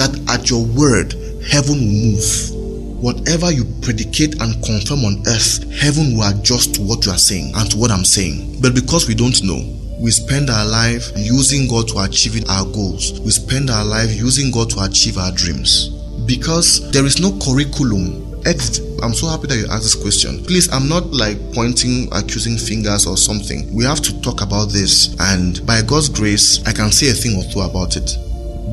that 0.00 0.16
at 0.32 0.48
your 0.48 0.64
word, 0.64 1.12
heaven 1.44 1.76
will 1.76 2.16
move. 2.16 2.55
Whatever 3.00 3.52
you 3.52 3.64
predicate 3.82 4.40
and 4.40 4.62
confirm 4.64 5.04
on 5.04 5.22
earth, 5.26 5.70
heaven 5.72 6.16
will 6.16 6.28
adjust 6.28 6.74
to 6.76 6.82
what 6.82 7.04
you 7.04 7.12
are 7.12 7.18
saying 7.18 7.52
and 7.54 7.70
to 7.70 7.76
what 7.76 7.90
I'm 7.90 8.04
saying. 8.04 8.60
But 8.60 8.74
because 8.74 9.06
we 9.06 9.14
don't 9.14 9.42
know, 9.42 9.60
we 9.98 10.10
spend 10.10 10.50
our 10.50 10.66
life 10.66 11.10
using 11.16 11.68
God 11.68 11.88
to 11.88 12.00
achieve 12.00 12.42
our 12.48 12.64
goals. 12.64 13.20
We 13.20 13.30
spend 13.30 13.70
our 13.70 13.84
life 13.84 14.14
using 14.14 14.50
God 14.50 14.70
to 14.70 14.84
achieve 14.84 15.18
our 15.18 15.32
dreams. 15.32 15.88
Because 16.26 16.90
there 16.90 17.04
is 17.04 17.20
no 17.20 17.38
curriculum 17.38 18.26
I'm 19.02 19.12
so 19.12 19.26
happy 19.26 19.48
that 19.48 19.56
you 19.58 19.66
asked 19.66 19.82
this 19.82 19.94
question. 19.96 20.44
Please, 20.44 20.72
I'm 20.72 20.88
not 20.88 21.10
like 21.10 21.36
pointing, 21.52 22.08
accusing 22.12 22.56
fingers 22.56 23.04
or 23.04 23.16
something. 23.16 23.74
We 23.74 23.82
have 23.84 24.00
to 24.02 24.20
talk 24.20 24.40
about 24.40 24.66
this, 24.70 25.16
and 25.18 25.66
by 25.66 25.82
God's 25.82 26.08
grace, 26.08 26.64
I 26.64 26.72
can 26.72 26.92
say 26.92 27.10
a 27.10 27.12
thing 27.12 27.36
or 27.36 27.44
two 27.52 27.60
about 27.60 27.96
it. 27.96 28.16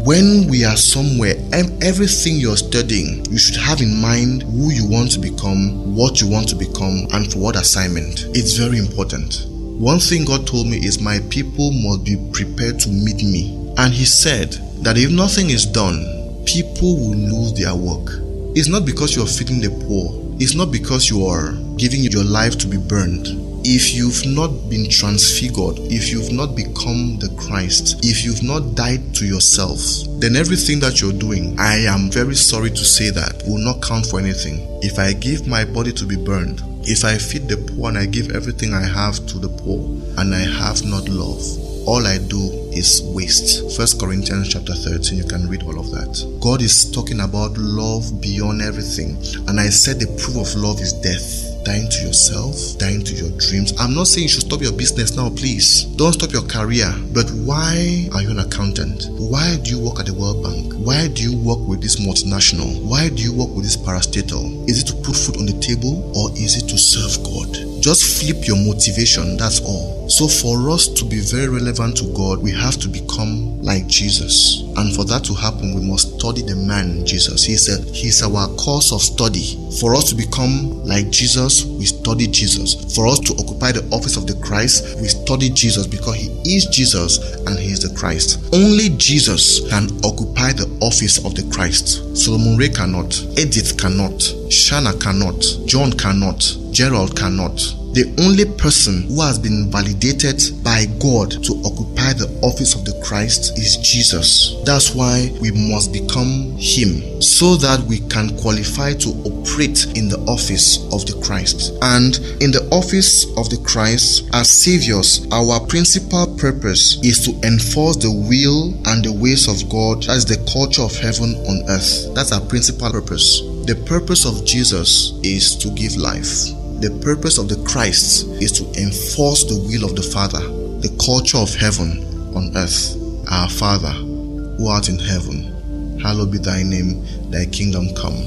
When 0.03 0.49
we 0.49 0.65
are 0.65 0.75
somewhere, 0.75 1.35
everything 1.81 2.35
you're 2.35 2.57
studying, 2.57 3.23
you 3.31 3.37
should 3.37 3.55
have 3.55 3.79
in 3.79 4.01
mind 4.01 4.43
who 4.43 4.69
you 4.69 4.85
want 4.85 5.13
to 5.13 5.19
become, 5.19 5.95
what 5.95 6.19
you 6.19 6.27
want 6.27 6.49
to 6.49 6.57
become, 6.57 7.07
and 7.13 7.31
for 7.31 7.39
what 7.39 7.55
assignment. 7.55 8.25
It's 8.35 8.57
very 8.57 8.79
important. 8.79 9.45
One 9.47 9.99
thing 9.99 10.25
God 10.25 10.45
told 10.45 10.67
me 10.67 10.75
is, 10.85 10.99
My 10.99 11.19
people 11.29 11.71
must 11.71 12.03
be 12.03 12.17
prepared 12.33 12.81
to 12.81 12.89
meet 12.89 13.23
me. 13.23 13.55
And 13.77 13.93
He 13.93 14.03
said 14.03 14.51
that 14.83 14.97
if 14.97 15.09
nothing 15.09 15.51
is 15.51 15.65
done, 15.65 16.03
people 16.45 16.97
will 16.97 17.15
lose 17.15 17.53
their 17.53 17.73
work. 17.73 18.09
It's 18.57 18.67
not 18.67 18.85
because 18.85 19.15
you 19.15 19.23
are 19.23 19.25
feeding 19.25 19.61
the 19.61 19.69
poor, 19.87 20.19
it's 20.37 20.53
not 20.53 20.69
because 20.69 21.09
you 21.09 21.25
are 21.25 21.53
giving 21.77 22.01
your 22.03 22.25
life 22.25 22.57
to 22.57 22.67
be 22.67 22.75
burned. 22.75 23.27
If 23.65 23.93
you've 23.93 24.25
not 24.25 24.69
been 24.69 24.89
transfigured, 24.89 25.79
if 25.89 26.11
you've 26.11 26.33
not 26.33 26.53
become 26.53 27.17
the 27.19 27.29
Christ, 27.37 28.03
if 28.03 28.25
you've 28.25 28.43
not 28.43 28.75
died 28.75 29.15
to 29.15 29.25
yourself, 29.25 29.79
then 30.19 30.35
everything 30.35 30.81
that 30.81 30.99
you're 30.99 31.13
doing, 31.13 31.57
I 31.57 31.77
am 31.87 32.11
very 32.11 32.35
sorry 32.35 32.71
to 32.71 32.83
say 32.83 33.09
that, 33.11 33.41
will 33.47 33.63
not 33.63 33.81
count 33.81 34.05
for 34.07 34.19
anything. 34.19 34.67
If 34.83 34.99
I 34.99 35.13
give 35.13 35.47
my 35.47 35.63
body 35.63 35.93
to 35.93 36.05
be 36.05 36.17
burned, 36.17 36.61
if 36.83 37.05
I 37.05 37.17
feed 37.17 37.47
the 37.47 37.55
poor 37.55 37.87
and 37.87 37.97
I 37.97 38.05
give 38.05 38.31
everything 38.35 38.73
I 38.73 38.83
have 38.83 39.25
to 39.27 39.39
the 39.39 39.47
poor, 39.47 39.79
and 40.17 40.35
I 40.35 40.43
have 40.43 40.83
not 40.83 41.07
love, 41.07 41.41
all 41.85 42.05
I 42.07 42.17
do 42.17 42.39
is 42.71 43.01
waste. 43.13 43.75
First 43.75 43.99
Corinthians 43.99 44.49
chapter 44.49 44.73
13, 44.73 45.17
you 45.17 45.25
can 45.25 45.47
read 45.47 45.63
all 45.63 45.79
of 45.79 45.91
that. 45.91 46.39
God 46.41 46.61
is 46.61 46.89
talking 46.91 47.21
about 47.21 47.57
love 47.57 48.21
beyond 48.21 48.61
everything. 48.61 49.17
And 49.47 49.59
I 49.59 49.69
said 49.69 49.99
the 49.99 50.07
proof 50.21 50.37
of 50.37 50.55
love 50.55 50.79
is 50.79 50.93
death 50.93 51.53
dying 51.63 51.89
to 51.89 52.05
yourself, 52.05 52.77
dying 52.77 53.03
to 53.03 53.13
your 53.15 53.31
dreams. 53.39 53.73
I'm 53.79 53.93
not 53.93 54.07
saying 54.07 54.23
you 54.23 54.29
should 54.29 54.43
stop 54.43 54.61
your 54.61 54.73
business 54.73 55.15
now, 55.15 55.29
please. 55.29 55.83
Don't 55.95 56.13
stop 56.13 56.31
your 56.31 56.43
career. 56.43 56.91
But 57.13 57.29
why 57.31 58.09
are 58.13 58.21
you 58.21 58.31
an 58.31 58.39
accountant? 58.39 59.07
Why 59.11 59.57
do 59.63 59.71
you 59.71 59.79
work 59.79 59.99
at 59.99 60.07
the 60.07 60.13
World 60.13 60.43
Bank? 60.43 60.73
Why 60.73 61.07
do 61.07 61.23
you 61.23 61.37
work 61.37 61.59
with 61.67 61.81
this 61.81 61.99
multinational? 61.99 62.83
Why 62.83 63.09
do 63.09 63.23
you 63.23 63.33
work 63.33 63.49
with 63.55 63.63
this 63.63 63.77
parastatal? 63.77 64.69
Is 64.69 64.83
it 64.83 64.87
to 64.87 64.95
put 65.03 65.15
food 65.15 65.37
on 65.37 65.45
the 65.45 65.57
table 65.59 66.11
or 66.15 66.31
is 66.37 66.57
it 66.57 66.67
to 66.67 66.77
serve 66.77 67.23
God? 67.23 67.72
Just 67.83 68.23
flip 68.23 68.47
your 68.47 68.55
motivation, 68.55 69.35
that's 69.35 69.59
all. 69.59 70.07
So, 70.07 70.25
for 70.25 70.69
us 70.69 70.87
to 70.87 71.03
be 71.03 71.19
very 71.19 71.49
relevant 71.49 71.97
to 71.97 72.05
God, 72.13 72.41
we 72.41 72.49
have 72.51 72.77
to 72.77 72.87
become 72.87 73.61
like 73.61 73.87
Jesus. 73.87 74.63
And 74.77 74.95
for 74.95 75.03
that 75.03 75.25
to 75.25 75.33
happen, 75.33 75.75
we 75.75 75.81
must 75.81 76.17
study 76.17 76.43
the 76.43 76.55
man 76.55 77.05
Jesus. 77.05 77.43
He's, 77.43 77.67
a, 77.67 77.81
he's 77.91 78.23
our 78.23 78.47
course 78.55 78.93
of 78.93 79.01
study. 79.01 79.59
For 79.81 79.95
us 79.95 80.09
to 80.11 80.15
become 80.15 80.81
like 80.85 81.09
Jesus, 81.09 81.65
we 81.65 81.83
study 81.83 82.27
Jesus. 82.27 82.95
For 82.95 83.05
us 83.05 83.19
to 83.19 83.33
occupy 83.33 83.73
the 83.73 83.85
office 83.91 84.15
of 84.15 84.27
the 84.27 84.35
Christ, 84.35 84.97
we 85.01 85.09
study 85.09 85.49
Jesus 85.49 85.85
because 85.85 86.15
he 86.15 86.29
is 86.55 86.67
Jesus 86.67 87.35
and 87.47 87.59
he 87.59 87.67
is 87.73 87.81
the 87.81 87.93
Christ. 87.99 88.39
Only 88.53 88.95
Jesus 88.95 89.59
can 89.69 89.91
occupy 90.05 90.53
the 90.53 90.71
office 90.79 91.17
of 91.25 91.35
the 91.35 91.43
Christ. 91.53 91.99
Solomon 92.15 92.55
Ray 92.55 92.69
cannot, 92.69 93.11
Edith 93.37 93.77
cannot, 93.77 94.23
Shana 94.47 94.95
cannot, 95.01 95.43
John 95.67 95.91
cannot, 95.91 96.62
Gerald 96.73 97.15
cannot. 97.15 97.55
The 97.93 98.11
only 98.25 98.45
person 98.57 99.03
who 99.03 99.21
has 99.21 99.37
been 99.37 99.69
validated 99.69 100.41
by 100.63 100.87
God 100.97 101.29
to 101.45 101.61
occupy 101.61 102.13
the 102.13 102.25
office 102.41 102.73
of 102.73 102.85
the 102.85 102.99
Christ 103.05 103.55
is 103.59 103.77
Jesus. 103.77 104.57
That's 104.65 104.95
why 104.95 105.29
we 105.39 105.51
must 105.51 105.93
become 105.93 106.57
Him 106.57 107.21
so 107.21 107.55
that 107.57 107.81
we 107.81 107.99
can 108.09 108.35
qualify 108.41 108.93
to 108.93 109.09
operate 109.29 109.85
in 109.93 110.09
the 110.09 110.17
office 110.25 110.81
of 110.91 111.05
the 111.05 111.21
Christ. 111.21 111.77
And 111.83 112.17
in 112.41 112.49
the 112.49 112.67
office 112.71 113.29
of 113.37 113.53
the 113.53 113.61
Christ, 113.61 114.27
as 114.33 114.49
Saviors, 114.49 115.27
our 115.31 115.59
principal 115.67 116.25
purpose 116.35 116.97
is 117.05 117.21
to 117.29 117.37
enforce 117.45 117.97
the 117.97 118.09
will 118.09 118.73
and 118.89 119.05
the 119.05 119.13
ways 119.13 119.45
of 119.45 119.69
God 119.69 120.09
as 120.09 120.25
the 120.25 120.41
culture 120.51 120.81
of 120.81 120.97
heaven 120.97 121.37
on 121.45 121.69
earth. 121.69 122.09
That's 122.15 122.31
our 122.31 122.41
principal 122.41 122.89
purpose. 122.89 123.41
The 123.69 123.77
purpose 123.85 124.25
of 124.25 124.43
Jesus 124.45 125.13
is 125.21 125.55
to 125.57 125.69
give 125.69 125.95
life. 125.95 126.62
The 126.83 126.99
purpose 126.99 127.37
of 127.37 127.47
the 127.47 127.55
Christ 127.63 128.27
is 128.43 128.51
to 128.59 128.65
enforce 128.75 129.45
the 129.45 129.55
will 129.55 129.85
of 129.87 129.95
the 129.95 130.03
Father, 130.03 130.41
the 130.83 130.91
culture 130.99 131.37
of 131.37 131.55
heaven 131.55 132.03
on 132.35 132.51
earth. 132.57 132.99
Our 133.31 133.47
Father, 133.47 133.87
who 133.87 134.67
art 134.67 134.89
in 134.89 134.99
heaven, 134.99 135.97
hallowed 136.01 136.33
be 136.33 136.39
thy 136.39 136.61
name, 136.61 137.07
thy 137.31 137.45
kingdom 137.45 137.95
come. 137.95 138.19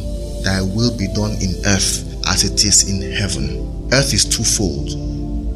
Thy 0.42 0.62
will 0.62 0.97
be 0.97 1.07
done 1.12 1.33
in 1.33 1.53
earth 1.66 2.01
as 2.33 2.45
it 2.45 2.64
is 2.64 2.88
in 2.88 3.05
heaven. 3.12 3.92
Earth 3.92 4.14
is 4.14 4.25
twofold. 4.25 4.88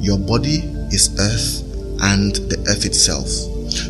Your 0.04 0.18
body 0.18 0.60
is 0.92 1.08
earth 1.18 1.64
and 2.02 2.36
the 2.52 2.62
earth 2.68 2.84
itself. 2.84 3.28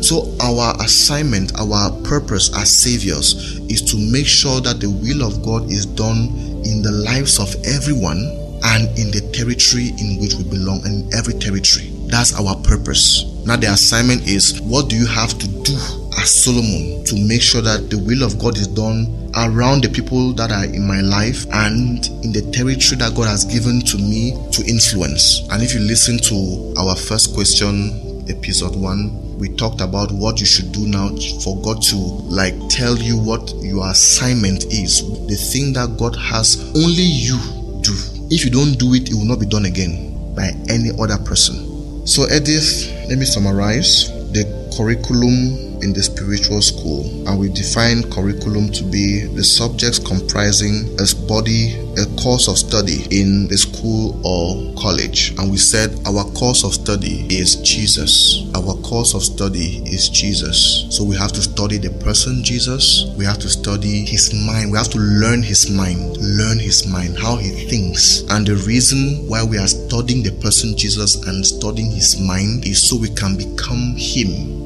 So, 0.07 0.33
our 0.39 0.73
assignment, 0.79 1.51
our 1.59 1.91
purpose 2.07 2.49
as 2.55 2.71
saviors 2.71 3.59
is 3.67 3.81
to 3.91 3.97
make 3.97 4.25
sure 4.25 4.61
that 4.61 4.79
the 4.79 4.89
will 4.89 5.27
of 5.27 5.43
God 5.43 5.69
is 5.69 5.85
done 5.85 6.31
in 6.63 6.81
the 6.81 6.93
lives 6.93 7.39
of 7.39 7.53
everyone 7.65 8.39
and 8.63 8.87
in 8.97 9.11
the 9.11 9.21
territory 9.33 9.89
in 9.97 10.19
which 10.19 10.35
we 10.35 10.43
belong 10.43 10.85
in 10.85 11.09
every 11.13 11.33
territory. 11.33 11.89
That's 12.07 12.33
our 12.37 12.55
purpose. 12.63 13.23
Now, 13.45 13.55
the 13.55 13.67
assignment 13.71 14.27
is 14.27 14.61
what 14.61 14.89
do 14.89 14.95
you 14.95 15.07
have 15.07 15.37
to 15.39 15.47
do 15.47 15.73
as 16.19 16.29
Solomon 16.29 17.03
to 17.05 17.15
make 17.27 17.41
sure 17.41 17.61
that 17.61 17.89
the 17.89 17.97
will 17.97 18.23
of 18.23 18.37
God 18.37 18.57
is 18.57 18.67
done 18.67 19.31
around 19.35 19.83
the 19.83 19.89
people 19.89 20.33
that 20.33 20.51
are 20.51 20.65
in 20.65 20.85
my 20.85 21.01
life 21.01 21.45
and 21.53 22.05
in 22.23 22.31
the 22.31 22.41
territory 22.51 22.97
that 22.99 23.15
God 23.15 23.27
has 23.27 23.45
given 23.45 23.81
to 23.81 23.97
me 23.97 24.37
to 24.51 24.63
influence. 24.67 25.47
And 25.51 25.63
if 25.63 25.73
you 25.73 25.79
listen 25.79 26.19
to 26.19 26.73
our 26.77 26.95
first 26.95 27.33
question, 27.33 28.25
episode 28.29 28.75
one, 28.75 29.37
we 29.39 29.49
talked 29.55 29.81
about 29.81 30.11
what 30.11 30.39
you 30.39 30.45
should 30.45 30.71
do 30.71 30.85
now 30.85 31.09
for 31.43 31.59
God 31.61 31.81
to 31.83 31.95
like 31.97 32.53
tell 32.69 32.97
you 32.97 33.17
what 33.17 33.51
your 33.61 33.89
assignment 33.89 34.65
is. 34.65 35.01
The 35.27 35.35
thing 35.35 35.73
that 35.73 35.97
God 35.97 36.15
has 36.15 36.61
only 36.75 37.01
you 37.01 37.39
do. 37.81 38.20
If 38.31 38.45
you 38.45 38.49
don't 38.49 38.79
do 38.79 38.93
it, 38.93 39.11
it 39.11 39.13
will 39.13 39.25
not 39.25 39.41
be 39.41 39.45
done 39.45 39.65
again 39.65 40.33
by 40.33 40.55
any 40.69 40.91
other 40.97 41.17
person. 41.17 42.07
So, 42.07 42.23
Edith, 42.31 42.87
let 43.09 43.19
me 43.19 43.25
summarize 43.25 44.07
the 44.31 44.60
curriculum 44.75 45.71
in 45.81 45.93
the 45.93 46.01
spiritual 46.01 46.61
school, 46.61 47.05
and 47.27 47.39
we 47.39 47.49
define 47.49 48.03
curriculum 48.11 48.71
to 48.71 48.83
be 48.83 49.25
the 49.35 49.43
subjects 49.43 49.99
comprising 49.99 50.95
a 50.99 51.05
body, 51.27 51.75
a 51.97 52.05
course 52.21 52.47
of 52.47 52.57
study 52.57 53.03
in 53.11 53.47
the 53.47 53.57
school 53.57 54.19
or 54.23 54.73
college. 54.79 55.31
And 55.37 55.51
we 55.51 55.57
said 55.57 55.91
our 56.05 56.23
course 56.31 56.63
of 56.63 56.73
study 56.73 57.25
is 57.29 57.55
Jesus. 57.57 58.45
Our 58.55 58.75
course 58.81 59.13
of 59.13 59.23
study 59.23 59.81
is 59.85 60.09
Jesus. 60.09 60.85
So 60.89 61.03
we 61.03 61.15
have 61.17 61.31
to 61.33 61.41
study 61.41 61.77
the 61.77 61.91
person 62.03 62.43
Jesus, 62.43 63.05
we 63.17 63.25
have 63.25 63.39
to 63.39 63.49
study 63.49 64.05
his 64.05 64.33
mind, 64.33 64.71
we 64.71 64.77
have 64.77 64.89
to 64.89 64.99
learn 64.99 65.41
his 65.41 65.69
mind, 65.69 66.17
learn 66.17 66.59
his 66.59 66.87
mind, 66.87 67.17
how 67.17 67.35
he 67.35 67.49
thinks. 67.67 68.23
And 68.29 68.45
the 68.45 68.55
reason 68.67 69.27
why 69.27 69.43
we 69.43 69.57
are 69.57 69.67
studying 69.67 70.23
the 70.23 70.31
person 70.41 70.77
Jesus 70.77 71.15
and 71.27 71.45
studying 71.45 71.91
his 71.91 72.19
mind 72.19 72.65
is 72.65 72.87
so 72.87 72.97
we 72.97 73.09
can 73.09 73.35
become 73.35 73.95
him 73.97 74.60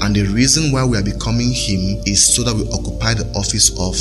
and 0.00 0.14
the 0.14 0.24
reason 0.26 0.72
why 0.72 0.84
we 0.84 0.96
are 0.96 1.02
becoming 1.02 1.52
Him 1.52 2.02
is 2.06 2.24
so 2.34 2.42
that 2.44 2.54
we 2.54 2.68
occupy 2.70 3.14
the 3.14 3.26
office 3.36 3.70
of 3.78 3.94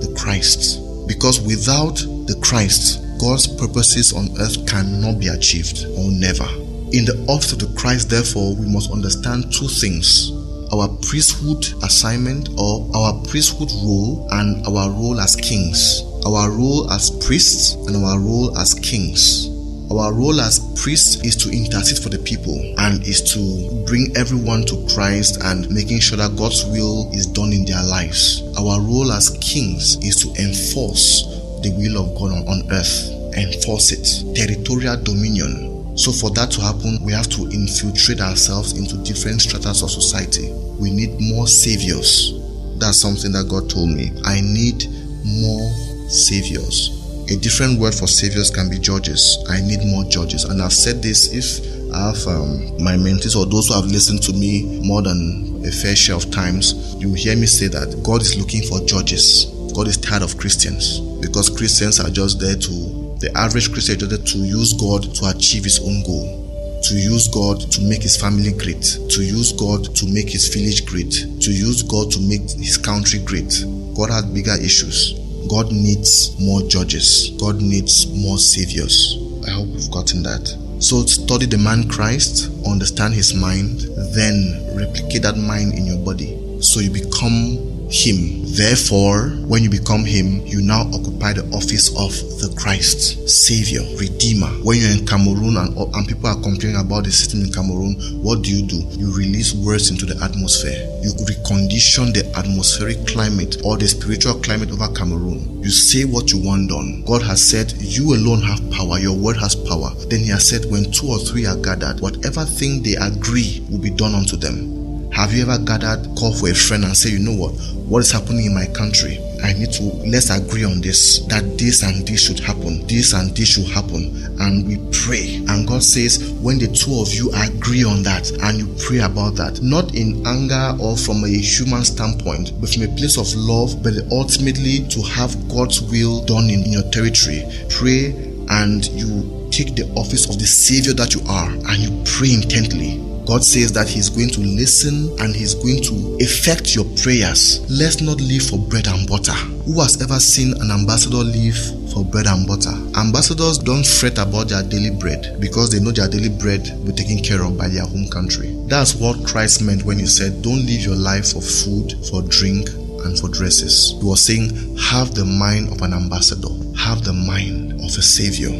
the 0.00 0.12
Christ. 0.18 0.82
Because 1.06 1.40
without 1.40 1.96
the 2.26 2.38
Christ, 2.42 3.02
God's 3.18 3.46
purposes 3.46 4.12
on 4.12 4.28
earth 4.40 4.66
cannot 4.66 5.20
be 5.20 5.28
achieved 5.28 5.86
or 5.96 6.10
never. 6.10 6.48
In 6.92 7.04
the 7.04 7.24
office 7.28 7.52
of 7.52 7.60
the 7.60 7.72
Christ, 7.78 8.10
therefore, 8.10 8.54
we 8.56 8.66
must 8.66 8.90
understand 8.90 9.52
two 9.52 9.68
things 9.68 10.32
our 10.72 10.88
priesthood 11.00 11.64
assignment 11.84 12.48
or 12.58 12.90
our 12.94 13.14
priesthood 13.28 13.70
role 13.84 14.26
and 14.32 14.66
our 14.66 14.90
role 14.90 15.20
as 15.20 15.36
kings. 15.36 16.02
Our 16.26 16.50
role 16.50 16.90
as 16.90 17.10
priests 17.24 17.74
and 17.86 17.96
our 17.96 18.18
role 18.18 18.56
as 18.58 18.74
kings. 18.74 19.48
Our 19.90 20.12
role 20.12 20.40
as 20.40 20.58
priests 20.82 21.22
is 21.24 21.36
to 21.36 21.50
intercede 21.50 22.02
for 22.02 22.08
the 22.08 22.18
people 22.18 22.58
and 22.78 23.06
is 23.06 23.22
to 23.34 23.84
bring 23.86 24.12
everyone 24.16 24.66
to 24.66 24.84
Christ 24.92 25.38
and 25.44 25.70
making 25.70 26.00
sure 26.00 26.18
that 26.18 26.36
God's 26.36 26.64
will 26.66 27.08
is 27.12 27.26
done 27.26 27.52
in 27.52 27.64
their 27.64 27.82
lives. 27.84 28.42
Our 28.58 28.80
role 28.80 29.12
as 29.12 29.30
kings 29.40 29.96
is 30.02 30.16
to 30.22 30.28
enforce 30.42 31.22
the 31.62 31.70
will 31.78 32.02
of 32.02 32.18
God 32.18 32.34
on, 32.48 32.66
earth, 32.72 33.10
enforce 33.38 33.92
it, 33.92 34.34
territorial 34.34 35.00
dominion. 35.02 35.96
So, 35.96 36.10
for 36.10 36.30
that 36.30 36.50
to 36.52 36.60
happen, 36.60 36.98
we 37.02 37.12
have 37.12 37.28
to 37.30 37.42
infiltrate 37.48 38.20
ourselves 38.20 38.76
into 38.76 38.96
different 39.04 39.40
stratas 39.40 39.82
of 39.82 39.90
society. 39.90 40.52
We 40.80 40.90
need 40.90 41.14
more 41.20 41.46
saviors. 41.46 42.34
That's 42.78 42.98
something 42.98 43.30
that 43.32 43.48
God 43.48 43.70
told 43.70 43.90
me. 43.90 44.10
I 44.24 44.40
need 44.40 44.84
more 45.24 45.70
saviors. 46.10 47.05
A 47.28 47.36
different 47.36 47.80
word 47.80 47.92
for 47.92 48.06
saviors 48.06 48.50
can 48.50 48.70
be 48.70 48.78
judges. 48.78 49.44
I 49.48 49.60
need 49.60 49.84
more 49.84 50.04
judges. 50.04 50.44
And 50.44 50.62
I've 50.62 50.72
said 50.72 51.02
this 51.02 51.32
if 51.32 51.92
I 51.92 52.10
have 52.10 52.26
um, 52.28 52.82
my 52.82 52.94
mentees 52.94 53.34
or 53.34 53.46
those 53.46 53.66
who 53.66 53.74
have 53.74 53.86
listened 53.86 54.22
to 54.24 54.32
me 54.32 54.80
more 54.84 55.02
than 55.02 55.62
a 55.66 55.72
fair 55.72 55.96
share 55.96 56.14
of 56.14 56.30
times, 56.30 56.94
you 57.00 57.12
hear 57.14 57.36
me 57.36 57.46
say 57.46 57.66
that 57.68 58.00
God 58.04 58.22
is 58.22 58.38
looking 58.38 58.62
for 58.62 58.78
judges. 58.86 59.46
God 59.74 59.88
is 59.88 59.96
tired 59.96 60.22
of 60.22 60.38
Christians 60.38 61.00
because 61.20 61.50
Christians 61.50 61.98
are 61.98 62.10
just 62.10 62.38
there 62.38 62.54
to, 62.54 63.16
the 63.18 63.32
average 63.34 63.72
Christian 63.72 63.96
is 63.96 64.08
there 64.08 64.18
to 64.18 64.38
use 64.38 64.72
God 64.74 65.02
to 65.16 65.26
achieve 65.26 65.64
his 65.64 65.80
own 65.80 66.04
goal 66.04 66.46
to 66.82 66.94
use 66.94 67.26
God 67.26 67.60
to 67.72 67.80
make 67.80 68.02
his 68.02 68.16
family 68.16 68.52
great, 68.52 68.82
to 69.10 69.22
use 69.22 69.50
God 69.52 69.96
to 69.96 70.06
make 70.06 70.30
his 70.30 70.46
village 70.54 70.86
great, 70.86 71.10
to 71.40 71.50
use 71.50 71.82
God 71.82 72.12
to 72.12 72.20
make 72.20 72.42
his 72.42 72.76
country 72.76 73.18
great. 73.18 73.64
God 73.96 74.10
has 74.10 74.24
bigger 74.26 74.54
issues. 74.54 75.25
God 75.48 75.72
needs 75.72 76.38
more 76.40 76.62
judges. 76.62 77.30
God 77.38 77.60
needs 77.60 78.06
more 78.06 78.38
saviors. 78.38 79.18
I 79.46 79.50
hope 79.50 79.68
we've 79.68 79.90
gotten 79.90 80.22
that. 80.22 80.46
So 80.80 81.04
study 81.06 81.46
the 81.46 81.58
man 81.58 81.88
Christ, 81.88 82.50
understand 82.66 83.14
his 83.14 83.34
mind, 83.34 83.80
then 84.14 84.62
replicate 84.74 85.22
that 85.22 85.36
mind 85.36 85.74
in 85.74 85.86
your 85.86 85.98
body. 85.98 86.60
So 86.60 86.80
you 86.80 86.90
become 86.90 87.88
him. 87.90 88.45
Therefore, 88.56 89.36
when 89.44 89.62
you 89.62 89.68
become 89.68 90.06
him, 90.06 90.40
you 90.46 90.62
now 90.62 90.88
occupy 90.88 91.34
the 91.34 91.44
office 91.52 91.90
of 91.92 92.08
the 92.40 92.56
Christ, 92.56 93.28
Savior, 93.28 93.84
Redeemer. 94.00 94.48
When 94.64 94.78
you're 94.80 94.96
in 94.96 95.04
Cameroon 95.04 95.58
and, 95.60 95.76
and 95.76 96.08
people 96.08 96.32
are 96.32 96.40
complaining 96.40 96.80
about 96.80 97.04
the 97.04 97.12
system 97.12 97.42
in 97.42 97.52
Cameroon, 97.52 98.00
what 98.24 98.40
do 98.40 98.48
you 98.48 98.64
do? 98.64 98.80
You 98.96 99.12
release 99.12 99.52
words 99.52 99.90
into 99.90 100.06
the 100.06 100.16
atmosphere. 100.24 100.88
You 101.04 101.12
recondition 101.28 102.16
the 102.16 102.24
atmospheric 102.32 103.06
climate 103.06 103.60
or 103.62 103.76
the 103.76 103.88
spiritual 103.88 104.40
climate 104.40 104.72
over 104.72 104.88
Cameroon. 104.88 105.62
You 105.62 105.68
say 105.68 106.06
what 106.08 106.32
you 106.32 106.40
want 106.40 106.70
done. 106.70 107.04
God 107.04 107.20
has 107.28 107.44
said, 107.44 107.76
You 107.76 108.16
alone 108.16 108.40
have 108.40 108.64
power, 108.72 108.98
your 108.98 109.20
word 109.20 109.36
has 109.36 109.54
power. 109.54 109.92
Then 110.08 110.20
He 110.20 110.32
has 110.32 110.48
said, 110.48 110.64
When 110.72 110.90
two 110.90 111.08
or 111.12 111.18
three 111.18 111.44
are 111.44 111.60
gathered, 111.60 112.00
whatever 112.00 112.46
thing 112.46 112.82
they 112.82 112.96
agree 112.96 113.60
will 113.68 113.84
be 113.84 113.90
done 113.90 114.14
unto 114.14 114.38
them. 114.40 114.75
Have 115.16 115.32
you 115.32 115.48
ever 115.48 115.56
gathered, 115.56 116.14
call 116.14 116.34
for 116.34 116.50
a 116.50 116.54
friend 116.54 116.84
and 116.84 116.94
say, 116.94 117.08
you 117.08 117.18
know 117.18 117.32
what, 117.32 117.52
what 117.88 118.00
is 118.00 118.12
happening 118.12 118.44
in 118.44 118.54
my 118.54 118.66
country? 118.66 119.18
I 119.42 119.54
need 119.54 119.72
to 119.72 119.84
let's 120.04 120.28
agree 120.28 120.62
on 120.62 120.82
this 120.82 121.20
that 121.28 121.56
this 121.56 121.82
and 121.82 122.06
this 122.06 122.26
should 122.26 122.38
happen, 122.38 122.86
this 122.86 123.14
and 123.14 123.34
this 123.34 123.48
should 123.48 123.66
happen, 123.66 124.12
and 124.40 124.68
we 124.68 124.76
pray. 124.92 125.36
And 125.48 125.66
God 125.66 125.82
says, 125.82 126.30
when 126.42 126.58
the 126.58 126.68
two 126.68 127.00
of 127.00 127.14
you 127.14 127.32
agree 127.32 127.82
on 127.82 128.02
that 128.02 128.30
and 128.42 128.58
you 128.58 128.68
pray 128.86 128.98
about 128.98 129.36
that, 129.36 129.62
not 129.62 129.94
in 129.94 130.20
anger 130.26 130.76
or 130.78 130.98
from 130.98 131.24
a 131.24 131.28
human 131.28 131.86
standpoint, 131.86 132.52
but 132.60 132.68
from 132.68 132.82
a 132.82 132.88
place 132.88 133.16
of 133.16 133.32
love, 133.36 133.82
but 133.82 133.94
ultimately 134.12 134.86
to 134.88 135.00
have 135.00 135.32
God's 135.48 135.80
will 135.80 136.26
done 136.26 136.50
in, 136.50 136.70
your 136.70 136.84
territory, 136.92 137.40
pray 137.70 138.12
and 138.50 138.84
you 138.88 139.48
take 139.50 139.76
the 139.76 139.88
office 139.96 140.28
of 140.28 140.38
the 140.38 140.46
Savior 140.46 140.92
that 140.92 141.14
you 141.14 141.22
are 141.26 141.48
and 141.48 141.78
you 141.80 142.04
pray 142.04 142.34
intently 142.34 143.05
God 143.26 143.42
says 143.42 143.72
that 143.72 143.88
He's 143.88 144.08
going 144.08 144.30
to 144.30 144.40
listen 144.40 145.10
and 145.18 145.34
He's 145.34 145.54
going 145.54 145.82
to 145.82 146.16
effect 146.22 146.76
your 146.76 146.84
prayers. 147.02 147.58
Let's 147.68 148.00
not 148.00 148.20
live 148.20 148.46
for 148.46 148.56
bread 148.56 148.86
and 148.86 149.06
butter. 149.08 149.34
Who 149.66 149.80
has 149.80 150.00
ever 150.00 150.20
seen 150.20 150.54
an 150.62 150.70
ambassador 150.70 151.26
live 151.26 151.58
for 151.92 152.04
bread 152.04 152.28
and 152.28 152.46
butter? 152.46 152.70
Ambassadors 152.94 153.58
don't 153.58 153.84
fret 153.84 154.18
about 154.18 154.48
their 154.48 154.62
daily 154.62 154.94
bread 154.94 155.40
because 155.40 155.72
they 155.72 155.80
know 155.80 155.90
their 155.90 156.06
daily 156.06 156.28
bread 156.38 156.70
will 156.78 156.86
be 156.86 156.92
taken 156.92 157.18
care 157.18 157.42
of 157.42 157.58
by 157.58 157.66
their 157.66 157.84
home 157.84 158.06
country. 158.08 158.54
That's 158.68 158.94
what 158.94 159.26
Christ 159.26 159.60
meant 159.60 159.82
when 159.82 159.98
He 159.98 160.06
said, 160.06 160.40
Don't 160.42 160.64
live 160.64 160.86
your 160.86 160.94
life 160.96 161.32
for 161.32 161.42
food, 161.42 161.98
for 162.08 162.22
drink, 162.22 162.70
and 163.02 163.18
for 163.18 163.26
dresses. 163.28 163.98
He 163.98 164.04
was 164.06 164.22
saying, 164.22 164.78
Have 164.78 165.16
the 165.16 165.24
mind 165.24 165.72
of 165.72 165.82
an 165.82 165.94
ambassador, 165.94 166.54
have 166.78 167.02
the 167.02 167.12
mind 167.12 167.72
of 167.82 167.90
a 167.90 168.02
savior. 168.06 168.54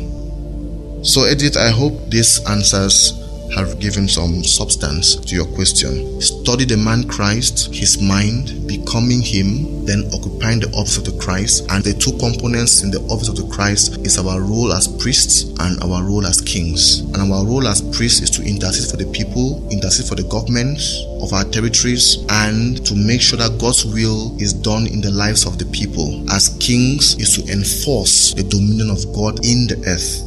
So, 1.04 1.22
Edith, 1.30 1.56
I 1.56 1.70
hope 1.70 2.10
this 2.10 2.44
answers 2.50 3.12
have 3.54 3.78
given 3.78 4.08
some 4.08 4.42
substance 4.42 5.16
to 5.16 5.34
your 5.34 5.46
question. 5.46 6.20
Study 6.20 6.64
the 6.64 6.76
man 6.76 7.06
Christ, 7.08 7.74
his 7.74 8.00
mind, 8.00 8.66
becoming 8.66 9.20
him, 9.20 9.84
then 9.86 10.08
occupying 10.12 10.60
the 10.60 10.70
office 10.72 10.98
of 10.98 11.04
the 11.04 11.16
Christ. 11.22 11.66
And 11.70 11.84
the 11.84 11.94
two 11.94 12.12
components 12.18 12.82
in 12.82 12.90
the 12.90 13.00
office 13.12 13.28
of 13.28 13.36
the 13.36 13.46
Christ 13.48 13.98
is 14.04 14.18
our 14.18 14.40
role 14.40 14.72
as 14.72 14.88
priests 15.00 15.44
and 15.60 15.80
our 15.82 16.02
role 16.02 16.26
as 16.26 16.40
kings. 16.40 17.00
And 17.00 17.32
our 17.32 17.44
role 17.44 17.66
as 17.68 17.82
priests 17.96 18.20
is 18.20 18.30
to 18.30 18.42
intercede 18.42 18.90
for 18.90 18.96
the 18.96 19.10
people, 19.12 19.66
intercede 19.70 20.06
for 20.06 20.16
the 20.16 20.28
governments 20.28 21.04
of 21.22 21.32
our 21.32 21.44
territories, 21.44 22.24
and 22.28 22.84
to 22.84 22.94
make 22.94 23.20
sure 23.20 23.38
that 23.38 23.58
God's 23.58 23.84
will 23.84 24.36
is 24.40 24.52
done 24.52 24.86
in 24.86 25.00
the 25.00 25.10
lives 25.10 25.46
of 25.46 25.58
the 25.58 25.66
people. 25.66 26.24
As 26.30 26.56
kings 26.58 27.14
is 27.20 27.36
to 27.36 27.52
enforce 27.52 28.34
the 28.34 28.42
dominion 28.42 28.90
of 28.90 29.04
God 29.14 29.44
in 29.44 29.66
the 29.66 29.82
earth 29.86 30.25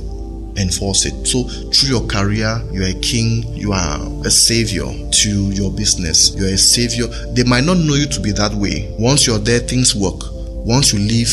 enforce 0.60 1.06
it. 1.06 1.26
So, 1.26 1.44
through 1.44 1.90
your 1.90 2.06
career, 2.08 2.62
you 2.72 2.84
are 2.84 2.90
a 2.90 3.00
king, 3.02 3.44
you 3.56 3.72
are 3.72 4.00
a 4.26 4.32
savior 4.32 4.86
to 4.86 5.52
your 5.52 5.72
business, 5.72 6.36
you 6.36 6.46
are 6.46 6.54
a 6.54 6.58
savior. 6.58 7.08
They 7.34 7.44
might 7.44 7.64
not 7.64 7.78
know 7.78 7.96
you 7.96 8.08
to 8.08 8.20
be 8.20 8.32
that 8.34 8.54
way. 8.54 8.94
Once 9.00 9.26
you're 9.26 9.40
there, 9.40 9.60
things 9.60 9.96
work. 9.96 10.20
Once 10.66 10.94
you 10.94 11.00
leave, 11.00 11.32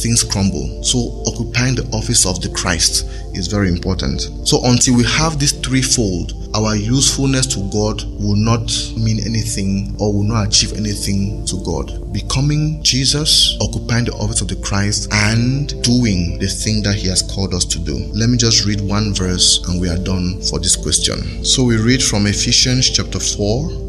things 0.00 0.22
crumble. 0.22 0.82
So, 0.84 1.22
occupying 1.26 1.74
the 1.74 1.88
office 1.92 2.26
of 2.26 2.40
the 2.40 2.48
Christ 2.50 3.06
is 3.34 3.48
very 3.48 3.68
important. 3.68 4.20
So, 4.46 4.64
until 4.64 4.96
we 4.96 5.04
have 5.04 5.38
this 5.38 5.52
threefold, 5.52 6.32
our 6.54 6.74
usefulness 6.74 7.46
to 7.54 7.60
God 7.70 8.02
will 8.20 8.36
not 8.36 8.70
mean 8.96 9.20
anything 9.24 9.96
or 10.00 10.12
will 10.12 10.24
not 10.24 10.48
achieve 10.48 10.72
anything 10.72 11.44
to 11.46 11.62
God. 11.64 12.12
Becoming 12.12 12.82
Jesus, 12.82 13.56
occupying 13.60 14.06
the 14.06 14.12
office 14.12 14.40
of 14.40 14.48
the 14.48 14.56
Christ, 14.56 15.08
and 15.12 15.68
doing 15.82 16.38
the 16.38 16.48
thing 16.48 16.82
that 16.82 16.94
He 16.94 17.08
has 17.08 17.22
called 17.22 17.54
us 17.54 17.64
to 17.66 17.78
do. 17.78 17.96
Let 18.14 18.30
me 18.30 18.36
just 18.36 18.64
read 18.64 18.80
one 18.80 19.14
verse 19.14 19.66
and 19.68 19.80
we 19.80 19.88
are 19.88 19.98
done 19.98 20.40
for 20.42 20.58
this 20.58 20.76
question. 20.76 21.44
So, 21.44 21.64
we 21.64 21.76
read 21.76 22.02
from 22.02 22.26
Ephesians 22.26 22.90
chapter 22.90 23.20
4 23.20 23.87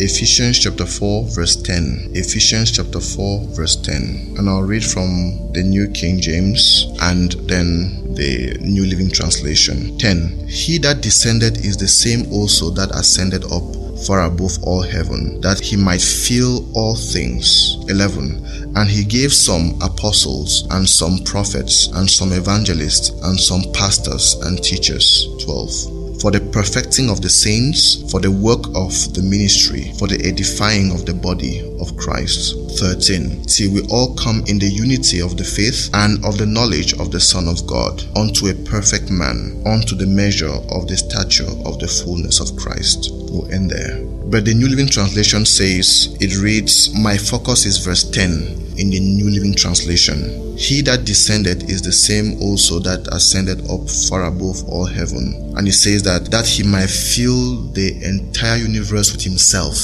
Ephesians 0.00 0.60
chapter 0.60 0.86
4, 0.86 1.24
verse 1.30 1.56
10. 1.56 2.12
Ephesians 2.14 2.70
chapter 2.70 3.00
4, 3.00 3.48
verse 3.48 3.74
10. 3.74 4.36
And 4.38 4.48
I'll 4.48 4.62
read 4.62 4.84
from 4.84 5.50
the 5.52 5.62
New 5.64 5.88
King 5.90 6.20
James 6.20 6.86
and 7.02 7.32
then 7.48 8.14
the 8.14 8.56
New 8.60 8.86
Living 8.86 9.10
Translation. 9.10 9.98
10. 9.98 10.46
He 10.46 10.78
that 10.78 11.00
descended 11.00 11.56
is 11.56 11.76
the 11.76 11.88
same 11.88 12.32
also 12.32 12.70
that 12.70 12.92
ascended 12.92 13.42
up 13.46 13.64
far 14.06 14.26
above 14.26 14.62
all 14.62 14.82
heaven, 14.82 15.40
that 15.40 15.58
he 15.58 15.74
might 15.74 16.00
fill 16.00 16.70
all 16.76 16.94
things. 16.94 17.76
11. 17.88 18.72
And 18.76 18.88
he 18.88 19.02
gave 19.02 19.32
some 19.32 19.76
apostles, 19.82 20.64
and 20.70 20.88
some 20.88 21.18
prophets, 21.24 21.88
and 21.88 22.08
some 22.08 22.32
evangelists, 22.32 23.08
and 23.24 23.38
some 23.38 23.64
pastors 23.72 24.34
and 24.42 24.62
teachers. 24.62 25.26
12 25.44 25.97
for 26.20 26.30
the 26.30 26.40
perfecting 26.52 27.10
of 27.10 27.22
the 27.22 27.28
saints, 27.28 28.10
for 28.10 28.20
the 28.20 28.30
work 28.30 28.66
of 28.74 28.92
the 29.14 29.22
ministry, 29.22 29.92
for 29.98 30.08
the 30.08 30.20
edifying 30.24 30.90
of 30.92 31.06
the 31.06 31.14
body 31.14 31.60
of 31.80 31.96
Christ. 31.96 32.54
13. 32.78 33.44
Till 33.44 33.72
we 33.72 33.82
all 33.88 34.14
come 34.14 34.42
in 34.46 34.58
the 34.58 34.68
unity 34.68 35.20
of 35.20 35.36
the 35.36 35.44
faith 35.44 35.90
and 35.94 36.24
of 36.24 36.38
the 36.38 36.46
knowledge 36.46 36.94
of 36.94 37.10
the 37.10 37.20
Son 37.20 37.48
of 37.48 37.66
God, 37.66 38.02
unto 38.16 38.48
a 38.48 38.54
perfect 38.68 39.10
man, 39.10 39.62
unto 39.66 39.94
the 39.94 40.06
measure 40.06 40.54
of 40.70 40.86
the 40.88 40.96
stature 40.96 41.50
of 41.64 41.78
the 41.78 41.88
fullness 41.88 42.40
of 42.40 42.56
Christ. 42.56 43.10
We'll 43.12 43.52
end 43.52 43.70
there. 43.70 44.04
But 44.30 44.44
the 44.44 44.54
New 44.54 44.68
Living 44.68 44.88
Translation 44.88 45.46
says, 45.46 46.16
it 46.20 46.36
reads, 46.36 46.94
My 46.94 47.16
focus 47.16 47.64
is 47.64 47.78
verse 47.78 48.04
10 48.10 48.67
in 48.78 48.90
the 48.90 49.00
New 49.00 49.28
Living 49.28 49.54
Translation. 49.54 50.56
He 50.56 50.80
that 50.82 51.04
descended 51.04 51.68
is 51.70 51.82
the 51.82 51.92
same 51.92 52.40
also 52.40 52.78
that 52.80 53.06
ascended 53.12 53.68
up 53.70 53.88
far 54.08 54.24
above 54.24 54.62
all 54.68 54.86
heaven. 54.86 55.52
And 55.56 55.66
he 55.66 55.72
says 55.72 56.02
that 56.04 56.30
that 56.30 56.46
he 56.46 56.62
might 56.62 56.88
fill 56.88 57.62
the 57.72 58.02
entire 58.04 58.56
universe 58.56 59.12
with 59.12 59.22
himself. 59.22 59.76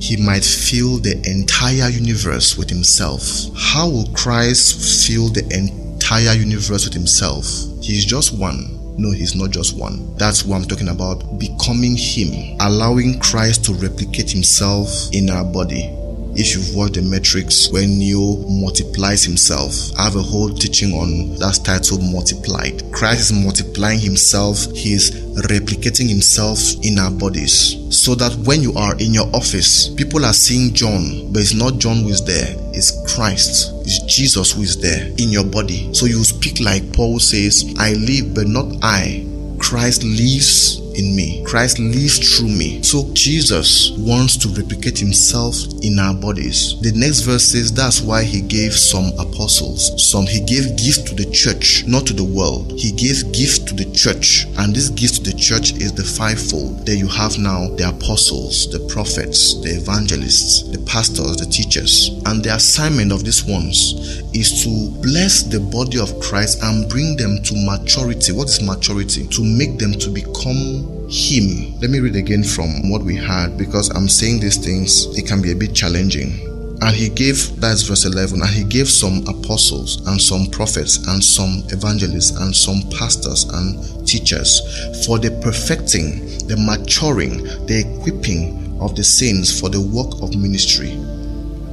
He 0.00 0.16
might 0.16 0.44
fill 0.44 0.98
the 0.98 1.20
entire 1.24 1.88
universe 1.88 2.56
with 2.56 2.68
himself. 2.68 3.22
How 3.56 3.88
will 3.88 4.08
Christ 4.14 5.06
fill 5.06 5.28
the 5.28 5.44
entire 5.50 6.34
universe 6.34 6.84
with 6.84 6.94
himself? 6.94 7.46
He 7.80 7.96
is 7.96 8.04
just 8.04 8.36
one. 8.36 8.78
No, 8.98 9.10
he's 9.10 9.34
not 9.34 9.50
just 9.50 9.78
one. 9.78 10.14
That's 10.16 10.44
what 10.44 10.56
I'm 10.56 10.68
talking 10.68 10.88
about. 10.88 11.38
Becoming 11.38 11.96
him, 11.96 12.58
allowing 12.60 13.20
Christ 13.20 13.64
to 13.66 13.74
replicate 13.74 14.30
himself 14.30 14.90
in 15.12 15.30
our 15.30 15.44
body 15.44 15.96
if 16.34 16.54
you've 16.54 16.74
watched 16.74 16.94
the 16.94 17.02
Matrix, 17.02 17.70
when 17.70 17.98
Neo 17.98 18.36
multiplies 18.48 19.22
himself, 19.24 19.74
I 19.98 20.04
have 20.04 20.16
a 20.16 20.22
whole 20.22 20.48
teaching 20.48 20.92
on 20.94 21.36
that 21.36 21.60
title 21.62 21.98
multiplied. 21.98 22.82
Christ 22.90 23.20
is 23.20 23.32
multiplying 23.32 24.00
himself, 24.00 24.64
he 24.74 24.94
is 24.94 25.10
replicating 25.48 26.08
himself 26.08 26.58
in 26.82 26.98
our 26.98 27.10
bodies. 27.10 27.76
So 27.90 28.14
that 28.16 28.34
when 28.46 28.62
you 28.62 28.72
are 28.74 28.94
in 28.98 29.12
your 29.12 29.28
office, 29.34 29.88
people 29.90 30.24
are 30.24 30.32
seeing 30.32 30.74
John, 30.74 31.32
but 31.32 31.40
it's 31.40 31.54
not 31.54 31.78
John 31.78 31.98
who 32.02 32.08
is 32.08 32.24
there, 32.24 32.56
it's 32.72 32.90
Christ, 33.14 33.70
it's 33.84 34.00
Jesus 34.00 34.52
who 34.52 34.62
is 34.62 34.80
there 34.80 35.08
in 35.18 35.28
your 35.28 35.44
body. 35.44 35.92
So 35.92 36.06
you 36.06 36.24
speak 36.24 36.60
like 36.60 36.92
Paul 36.92 37.18
says, 37.18 37.74
I 37.78 37.92
live, 37.92 38.34
but 38.34 38.46
not 38.46 38.66
I. 38.82 39.26
Christ 39.58 40.02
lives 40.02 40.81
in 40.98 41.16
me. 41.16 41.42
Christ 41.44 41.78
lives 41.78 42.18
through 42.36 42.48
me. 42.48 42.82
So 42.82 43.08
Jesus 43.12 43.90
wants 43.98 44.36
to 44.38 44.48
replicate 44.48 44.98
himself 44.98 45.56
in 45.82 45.98
our 45.98 46.14
bodies. 46.14 46.80
The 46.80 46.92
next 46.92 47.20
verse 47.20 47.44
says 47.44 47.72
that's 47.72 48.00
why 48.00 48.24
he 48.24 48.40
gave 48.40 48.74
some 48.74 49.12
apostles. 49.18 50.10
Some 50.10 50.26
he 50.26 50.40
gave 50.40 50.76
gifts 50.76 51.02
to 51.02 51.14
the 51.14 51.30
church, 51.30 51.84
not 51.86 52.06
to 52.06 52.12
the 52.12 52.24
world. 52.24 52.72
He 52.78 52.92
gave 52.92 53.32
gifts 53.32 53.58
to 53.60 53.74
the 53.74 53.90
church. 53.92 54.46
And 54.58 54.74
this 54.74 54.90
gift 54.90 55.16
to 55.16 55.30
the 55.30 55.36
church 55.38 55.72
is 55.72 55.92
the 55.92 56.04
fivefold. 56.04 56.86
There 56.86 56.96
you 56.96 57.08
have 57.08 57.38
now 57.38 57.68
the 57.76 57.88
apostles, 57.88 58.70
the 58.70 58.80
prophets, 58.92 59.60
the 59.62 59.70
evangelists, 59.76 60.62
the 60.70 60.78
pastors, 60.86 61.36
the 61.36 61.46
teachers. 61.46 62.10
And 62.26 62.42
the 62.42 62.54
assignment 62.54 63.12
of 63.12 63.24
these 63.24 63.44
ones 63.44 64.22
is 64.34 64.64
to 64.64 64.90
bless 65.02 65.42
the 65.42 65.60
body 65.60 65.98
of 65.98 66.18
Christ 66.20 66.62
and 66.62 66.88
bring 66.88 67.16
them 67.16 67.42
to 67.42 67.54
maturity. 67.66 68.32
What 68.32 68.48
is 68.48 68.62
maturity? 68.62 69.26
To 69.28 69.44
make 69.44 69.78
them 69.78 69.92
to 69.92 70.10
become 70.10 70.91
him. 71.12 71.78
Let 71.80 71.90
me 71.90 72.00
read 72.00 72.16
again 72.16 72.42
from 72.42 72.88
what 72.90 73.02
we 73.02 73.14
had 73.14 73.58
because 73.58 73.90
I'm 73.90 74.08
saying 74.08 74.40
these 74.40 74.56
things, 74.56 75.06
it 75.18 75.26
can 75.26 75.42
be 75.42 75.52
a 75.52 75.54
bit 75.54 75.74
challenging. 75.74 76.48
And 76.80 76.96
he 76.96 77.10
gave, 77.10 77.60
that's 77.60 77.82
verse 77.82 78.06
11, 78.06 78.40
and 78.40 78.50
he 78.50 78.64
gave 78.64 78.88
some 78.88 79.24
apostles 79.28 80.04
and 80.08 80.20
some 80.20 80.46
prophets 80.46 81.06
and 81.06 81.22
some 81.22 81.62
evangelists 81.68 82.30
and 82.30 82.56
some 82.56 82.82
pastors 82.98 83.44
and 83.44 84.08
teachers 84.08 84.60
for 85.06 85.18
the 85.18 85.30
perfecting, 85.42 86.26
the 86.48 86.56
maturing, 86.58 87.44
the 87.66 87.84
equipping 87.86 88.80
of 88.80 88.96
the 88.96 89.04
saints 89.04 89.60
for 89.60 89.68
the 89.68 89.80
work 89.80 90.20
of 90.22 90.34
ministry 90.34 90.98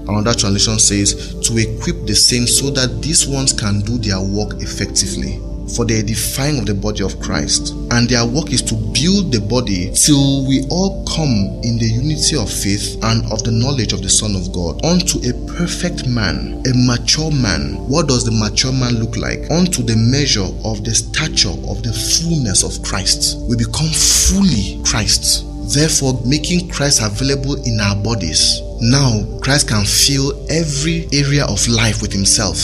Another 0.10 0.34
translation 0.34 0.80
says, 0.80 1.36
to 1.42 1.58
equip 1.60 2.08
the 2.08 2.16
saints 2.16 2.58
so 2.58 2.72
that 2.72 3.00
these 3.04 3.28
ones 3.28 3.54
can 3.54 3.82
do 3.82 4.00
their 4.00 4.20
work 4.20 4.54
effectively 4.60 5.40
for 5.76 5.86
the 5.86 5.96
edifying 5.96 6.60
of 6.60 6.66
the 6.66 6.74
body 6.74 7.04
of 7.04 7.20
Christ. 7.20 7.74
And 7.92 8.10
their 8.10 8.26
work 8.26 8.52
is 8.52 8.62
to 8.64 8.76
build 8.76 9.32
the 9.32 9.40
body 9.42 9.92
till 9.94 10.46
we 10.48 10.66
all 10.70 11.06
come 11.06 11.62
in 11.64 11.78
the 11.78 11.86
unity 11.88 12.36
of 12.36 12.52
faith 12.52 12.98
and 13.04 13.26
of 13.32 13.44
the 13.44 13.52
knowledge 13.52 13.94
of 13.94 14.02
the 14.02 14.10
Son 14.10 14.36
of 14.36 14.52
God 14.52 14.84
unto 14.84 15.20
a 15.28 15.34
perfect 15.58 16.08
man, 16.08 16.62
a 16.68 16.74
mature 16.74 17.32
man. 17.32 17.78
What 17.88 18.08
does 18.08 18.26
the 18.26 18.32
mature 18.32 18.74
man 18.74 18.96
look 19.00 19.18
like? 19.18 19.50
Unto 19.52 19.84
the 19.84 19.96
measure 19.96 20.48
of 20.66 20.84
the 20.84 20.94
stature 20.94 21.56
of 21.70 21.84
the 21.84 21.94
fullness 21.94 22.64
of 22.64 22.84
Christ. 22.84 23.38
We 23.50 23.56
become 23.56 23.90
fully 23.90 24.82
Christ 24.84 25.46
therefore 25.74 26.20
making 26.26 26.68
Christ 26.70 27.02
available 27.02 27.62
in 27.64 27.80
our 27.80 27.96
bodies. 27.96 28.62
Now, 28.82 29.24
Christ 29.42 29.68
can 29.68 29.86
fill 29.86 30.34
every 30.50 31.08
area 31.14 31.46
of 31.46 31.68
life 31.68 32.02
with 32.02 32.12
himself. 32.12 32.58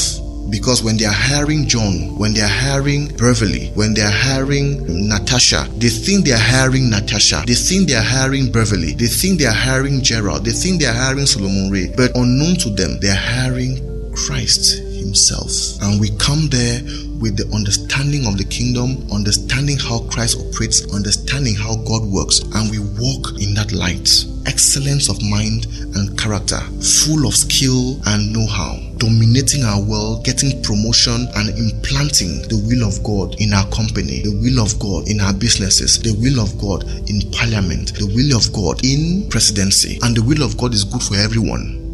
Because 0.49 0.84
when 0.84 0.97
they 0.97 1.05
are 1.05 1.13
hiring 1.13 1.67
John, 1.67 2.17
when 2.17 2.34
they 2.34 2.41
are 2.41 2.47
hiring 2.47 3.08
Beverly, 3.17 3.71
when 3.73 3.93
they 3.93 4.01
are 4.01 4.12
hiring 4.12 5.08
Natasha, 5.08 5.67
they 5.77 5.89
think 5.89 6.25
they 6.25 6.34
are 6.34 6.38
hiring 6.38 6.89
Natasha, 6.89 7.43
they 7.47 7.55
think 7.55 7.88
they 7.89 7.95
are 7.95 8.03
hiring 8.03 8.51
Beverly, 8.51 8.93
they 8.93 9.08
think 9.08 9.39
they 9.39 9.45
are 9.45 9.51
hiring 9.51 10.01
Gerald, 10.01 10.45
they 10.45 10.51
think 10.51 10.79
they 10.79 10.88
are 10.88 10.93
hiring 10.93 11.25
Solomon 11.25 11.71
Ray, 11.71 11.91
but 11.97 12.15
unknown 12.15 12.55
to 12.58 12.69
them, 12.69 12.99
they 12.99 13.10
are 13.10 13.15
hiring 13.15 13.81
Christ 14.13 14.85
Himself. 15.15 15.80
And 15.82 16.01
we 16.01 16.10
come 16.19 16.49
there 16.51 16.84
with 17.23 17.39
the 17.39 17.47
understanding 17.56 18.28
of 18.28 18.36
the 18.36 18.43
kingdom, 18.43 18.99
understanding 19.15 19.80
how 19.80 20.04
Christ 20.12 20.36
operates, 20.36 20.84
understanding 20.91 21.56
how 21.56 21.80
God 21.88 22.04
works, 22.04 22.43
and 22.43 22.67
we 22.67 22.84
walk 22.99 23.39
in 23.39 23.56
that 23.56 23.71
light. 23.71 24.12
Excellence 24.43 25.08
of 25.08 25.15
mind 25.23 25.71
and 25.95 26.19
character, 26.19 26.60
full 26.84 27.23
of 27.23 27.32
skill 27.32 27.95
and 28.12 28.36
know 28.36 28.43
how, 28.43 28.75
dominating 28.99 29.63
our 29.63 29.80
world, 29.80 30.28
getting 30.28 30.62
promotion, 30.62 31.32
and 31.39 31.47
implanting 31.56 32.43
the 32.51 32.60
will 32.67 32.84
of 32.84 32.99
God 33.08 33.39
in 33.39 33.56
our 33.56 33.65
company, 33.71 34.19
the 34.19 34.36
will 34.43 34.60
of 34.60 34.75
God 34.84 35.08
in 35.08 35.23
our 35.23 35.34
businesses, 35.34 35.95
the 36.04 36.12
will 36.19 36.43
of 36.43 36.51
God 36.60 36.84
in 37.08 37.23
parliament, 37.32 37.95
the 37.95 38.12
will 38.12 38.36
of 38.36 38.51
God 38.51 38.84
in 38.84 39.32
presidency. 39.32 39.97
And 40.04 40.12
the 40.12 40.28
will 40.28 40.43
of 40.43 40.60
God 40.60 40.75
is 40.75 40.84
good 40.84 41.01
for 41.01 41.15
everyone. 41.15 41.85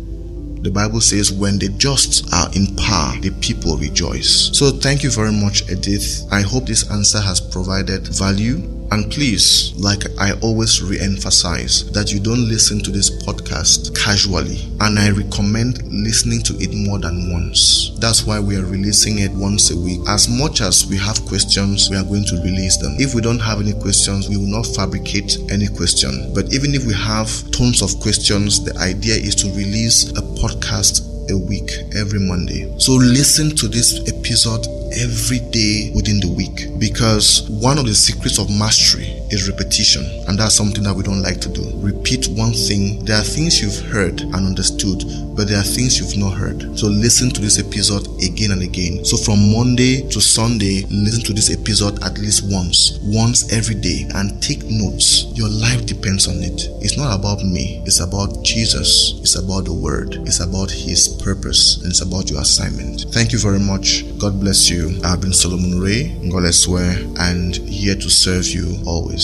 The 0.61 0.69
Bible 0.69 1.01
says, 1.01 1.31
when 1.31 1.57
the 1.57 1.69
just 1.69 2.31
are 2.31 2.47
in 2.53 2.75
power, 2.75 3.19
the 3.19 3.31
people 3.41 3.77
rejoice. 3.77 4.51
So 4.53 4.69
thank 4.69 5.01
you 5.01 5.09
very 5.09 5.31
much, 5.31 5.63
Edith. 5.71 6.27
I 6.31 6.41
hope 6.41 6.67
this 6.67 6.89
answer 6.91 7.19
has 7.19 7.41
provided 7.41 8.07
value. 8.07 8.57
And 8.91 9.09
please, 9.09 9.73
like 9.77 10.03
I 10.19 10.33
always 10.41 10.81
re 10.83 10.99
emphasize, 10.99 11.89
that 11.93 12.11
you 12.11 12.19
don't 12.19 12.49
listen 12.49 12.83
to 12.83 12.91
this 12.91 13.09
podcast 13.23 13.95
casually. 13.97 14.67
And 14.81 14.99
I 14.99 15.11
recommend 15.11 15.81
listening 15.89 16.43
to 16.43 16.53
it 16.59 16.73
more 16.73 16.99
than 16.99 17.31
once. 17.31 17.97
That's 17.99 18.25
why 18.25 18.41
we 18.41 18.57
are 18.57 18.65
releasing 18.65 19.19
it 19.19 19.31
once 19.31 19.71
a 19.71 19.77
week. 19.77 20.01
As 20.09 20.27
much 20.27 20.59
as 20.59 20.85
we 20.87 20.97
have 20.97 21.23
questions, 21.25 21.89
we 21.89 21.95
are 21.95 22.03
going 22.03 22.25
to 22.25 22.35
release 22.43 22.75
them. 22.77 22.95
If 22.99 23.15
we 23.15 23.21
don't 23.21 23.39
have 23.39 23.61
any 23.61 23.73
questions, 23.73 24.27
we 24.27 24.35
will 24.35 24.51
not 24.51 24.67
fabricate 24.67 25.37
any 25.49 25.69
question. 25.69 26.33
But 26.35 26.53
even 26.53 26.75
if 26.75 26.85
we 26.85 26.93
have 26.93 27.29
tons 27.51 27.81
of 27.81 27.97
questions, 28.01 28.61
the 28.61 28.77
idea 28.77 29.15
is 29.15 29.35
to 29.35 29.47
release 29.55 30.09
a 30.11 30.21
podcast 30.35 31.07
a 31.31 31.37
week 31.37 31.71
every 31.95 32.19
Monday. 32.19 32.67
So 32.77 32.93
listen 32.93 33.55
to 33.55 33.69
this 33.69 34.01
episode 34.09 34.67
every 34.93 35.39
day 35.51 35.91
within 35.93 36.19
the 36.19 36.31
week. 36.31 36.67
Because 36.79 37.47
one 37.49 37.77
of 37.77 37.85
the 37.85 37.95
secrets 37.95 38.39
of 38.39 38.49
mastery 38.49 39.20
is 39.31 39.49
repetition. 39.49 40.03
And 40.27 40.37
that's 40.37 40.55
something 40.55 40.83
that 40.83 40.95
we 40.95 41.03
don't 41.03 41.21
like 41.21 41.39
to 41.41 41.49
do. 41.49 41.71
Repeat 41.75 42.27
one 42.29 42.53
thing. 42.53 43.03
There 43.05 43.17
are 43.17 43.23
things 43.23 43.61
you've 43.61 43.91
heard 43.91 44.21
and 44.21 44.35
understood 44.35 45.03
but 45.35 45.47
there 45.47 45.59
are 45.59 45.63
things 45.63 45.99
you've 45.99 46.17
not 46.17 46.37
heard. 46.37 46.77
So 46.77 46.87
listen 46.87 47.29
to 47.31 47.41
this 47.41 47.59
episode 47.59 48.07
again 48.21 48.51
and 48.51 48.61
again. 48.61 49.03
So 49.05 49.17
from 49.17 49.51
monday 49.51 50.07
to 50.09 50.19
sunday 50.19 50.83
listen 50.89 51.23
to 51.23 51.33
this 51.33 51.51
episode 51.51 52.03
at 52.03 52.17
least 52.17 52.51
once. 52.51 52.99
Once 53.03 53.51
every 53.51 53.75
day. 53.75 54.07
And 54.13 54.41
take 54.41 54.63
notes. 54.65 55.25
Your 55.33 55.49
life 55.49 55.85
depends 55.85 56.27
on 56.27 56.43
it. 56.43 56.67
It's 56.81 56.97
not 56.97 57.17
about 57.17 57.43
me. 57.43 57.81
It's 57.85 58.01
about 58.01 58.43
jesus. 58.43 59.19
It's 59.21 59.35
about 59.35 59.65
the 59.65 59.73
word. 59.73 60.15
It's 60.27 60.41
about 60.41 60.69
his 60.69 61.07
purpose. 61.07 61.77
And 61.77 61.87
it's 61.87 62.01
about 62.01 62.29
your 62.29 62.41
assignment. 62.41 63.05
Thank 63.11 63.31
you 63.31 63.39
very 63.39 63.59
much. 63.59 64.03
God 64.19 64.39
bless 64.39 64.69
you. 64.69 64.99
I've 65.03 65.21
been 65.21 65.33
Solomon 65.33 65.79
Ray, 65.79 66.15
Ngoleswe, 66.21 67.17
and 67.19 67.55
here 67.55 67.95
to 67.95 68.09
serve 68.09 68.47
you 68.47 68.77
always. 68.85 69.20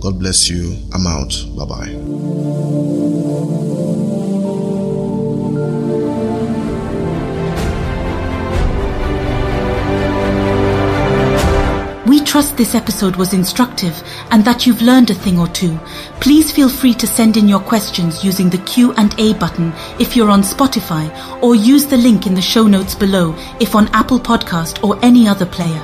God 0.00 0.18
bless 0.18 0.48
you. 0.48 0.76
I'm 0.94 1.06
out. 1.06 1.32
Bye 1.56 1.64
bye. 1.64 2.96
We 12.06 12.20
trust 12.20 12.56
this 12.56 12.74
episode 12.74 13.16
was 13.16 13.32
instructive 13.32 14.00
and 14.30 14.44
that 14.44 14.64
you've 14.66 14.80
learned 14.80 15.10
a 15.10 15.14
thing 15.14 15.38
or 15.38 15.48
two. 15.48 15.76
Please 16.20 16.52
feel 16.52 16.68
free 16.68 16.94
to 16.94 17.06
send 17.06 17.36
in 17.36 17.48
your 17.48 17.60
questions 17.60 18.24
using 18.24 18.48
the 18.48 18.58
Q&A 18.58 19.34
button 19.34 19.72
if 19.98 20.14
you're 20.14 20.30
on 20.30 20.42
Spotify 20.42 21.10
or 21.42 21.56
use 21.56 21.86
the 21.86 21.96
link 21.96 22.26
in 22.26 22.34
the 22.34 22.40
show 22.42 22.66
notes 22.66 22.94
below 22.94 23.34
if 23.60 23.74
on 23.74 23.88
Apple 23.88 24.20
Podcast 24.20 24.82
or 24.84 24.98
any 25.04 25.26
other 25.26 25.46
player. 25.46 25.82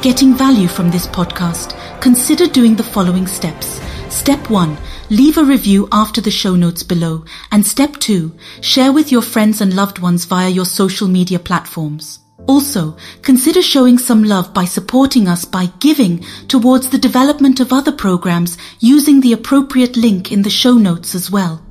Getting 0.00 0.34
value 0.34 0.68
from 0.68 0.90
this 0.90 1.06
podcast, 1.06 1.73
consider 2.00 2.46
doing 2.46 2.76
the 2.76 2.82
following 2.82 3.26
steps. 3.26 3.80
Step 4.08 4.50
1. 4.50 4.76
Leave 5.10 5.38
a 5.38 5.44
review 5.44 5.88
after 5.92 6.20
the 6.20 6.30
show 6.30 6.54
notes 6.54 6.82
below. 6.82 7.24
And 7.50 7.66
step 7.66 7.96
2. 7.98 8.32
Share 8.60 8.92
with 8.92 9.10
your 9.12 9.22
friends 9.22 9.60
and 9.60 9.74
loved 9.74 9.98
ones 9.98 10.24
via 10.24 10.48
your 10.48 10.64
social 10.64 11.08
media 11.08 11.38
platforms. 11.38 12.20
Also, 12.46 12.96
consider 13.22 13.62
showing 13.62 13.98
some 13.98 14.22
love 14.22 14.52
by 14.52 14.64
supporting 14.64 15.28
us 15.28 15.44
by 15.44 15.66
giving 15.80 16.24
towards 16.48 16.90
the 16.90 16.98
development 16.98 17.60
of 17.60 17.72
other 17.72 17.92
programs 17.92 18.58
using 18.80 19.20
the 19.20 19.32
appropriate 19.32 19.96
link 19.96 20.30
in 20.30 20.42
the 20.42 20.50
show 20.50 20.74
notes 20.74 21.14
as 21.14 21.30
well. 21.30 21.62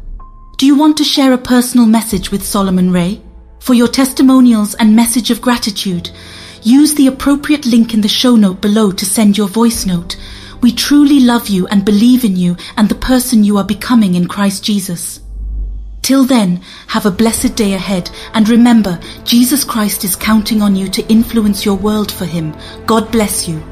Do 0.58 0.66
you 0.66 0.76
want 0.76 0.98
to 0.98 1.04
share 1.04 1.34
a 1.34 1.38
personal 1.38 1.86
message 1.86 2.32
with 2.32 2.46
Solomon 2.46 2.92
Ray? 2.92 3.22
For 3.60 3.74
your 3.74 3.88
testimonials 3.88 4.74
and 4.76 4.96
message 4.96 5.32
of 5.32 5.42
gratitude, 5.42 6.10
use 6.64 6.96
the 6.96 7.08
appropriate 7.08 7.66
link 7.66 7.94
in 7.94 8.02
the 8.02 8.08
show 8.08 8.36
note 8.36 8.62
below 8.62 8.92
to 8.92 9.06
send 9.06 9.38
your 9.38 9.48
voice 9.48 9.86
note. 9.86 10.18
We 10.62 10.72
truly 10.72 11.20
love 11.20 11.50
you 11.50 11.68
and 11.68 11.84
believe 11.84 12.24
in 12.24 12.36
you 12.36 12.56
and 12.78 12.88
the 12.88 12.96
person 12.96 13.44
you 13.44 13.58
are 13.58 13.66
becoming 13.66 14.16
in 14.16 14.28
Christ 14.28 14.64
Jesus. 14.64 15.20
Till 16.02 16.26
then, 16.26 16.62
have 16.88 17.06
a 17.06 17.12
blessed 17.12 17.56
day 17.56 17.74
ahead 17.74 18.10
and 18.34 18.48
remember, 18.50 19.00
Jesus 19.24 19.64
Christ 19.64 20.04
is 20.04 20.16
counting 20.16 20.62
on 20.62 20.76
you 20.76 20.88
to 20.90 21.08
influence 21.08 21.66
your 21.66 21.76
world 21.76 22.12
for 22.12 22.26
Him. 22.26 22.56
God 22.86 23.12
bless 23.12 23.48
you. 23.48 23.64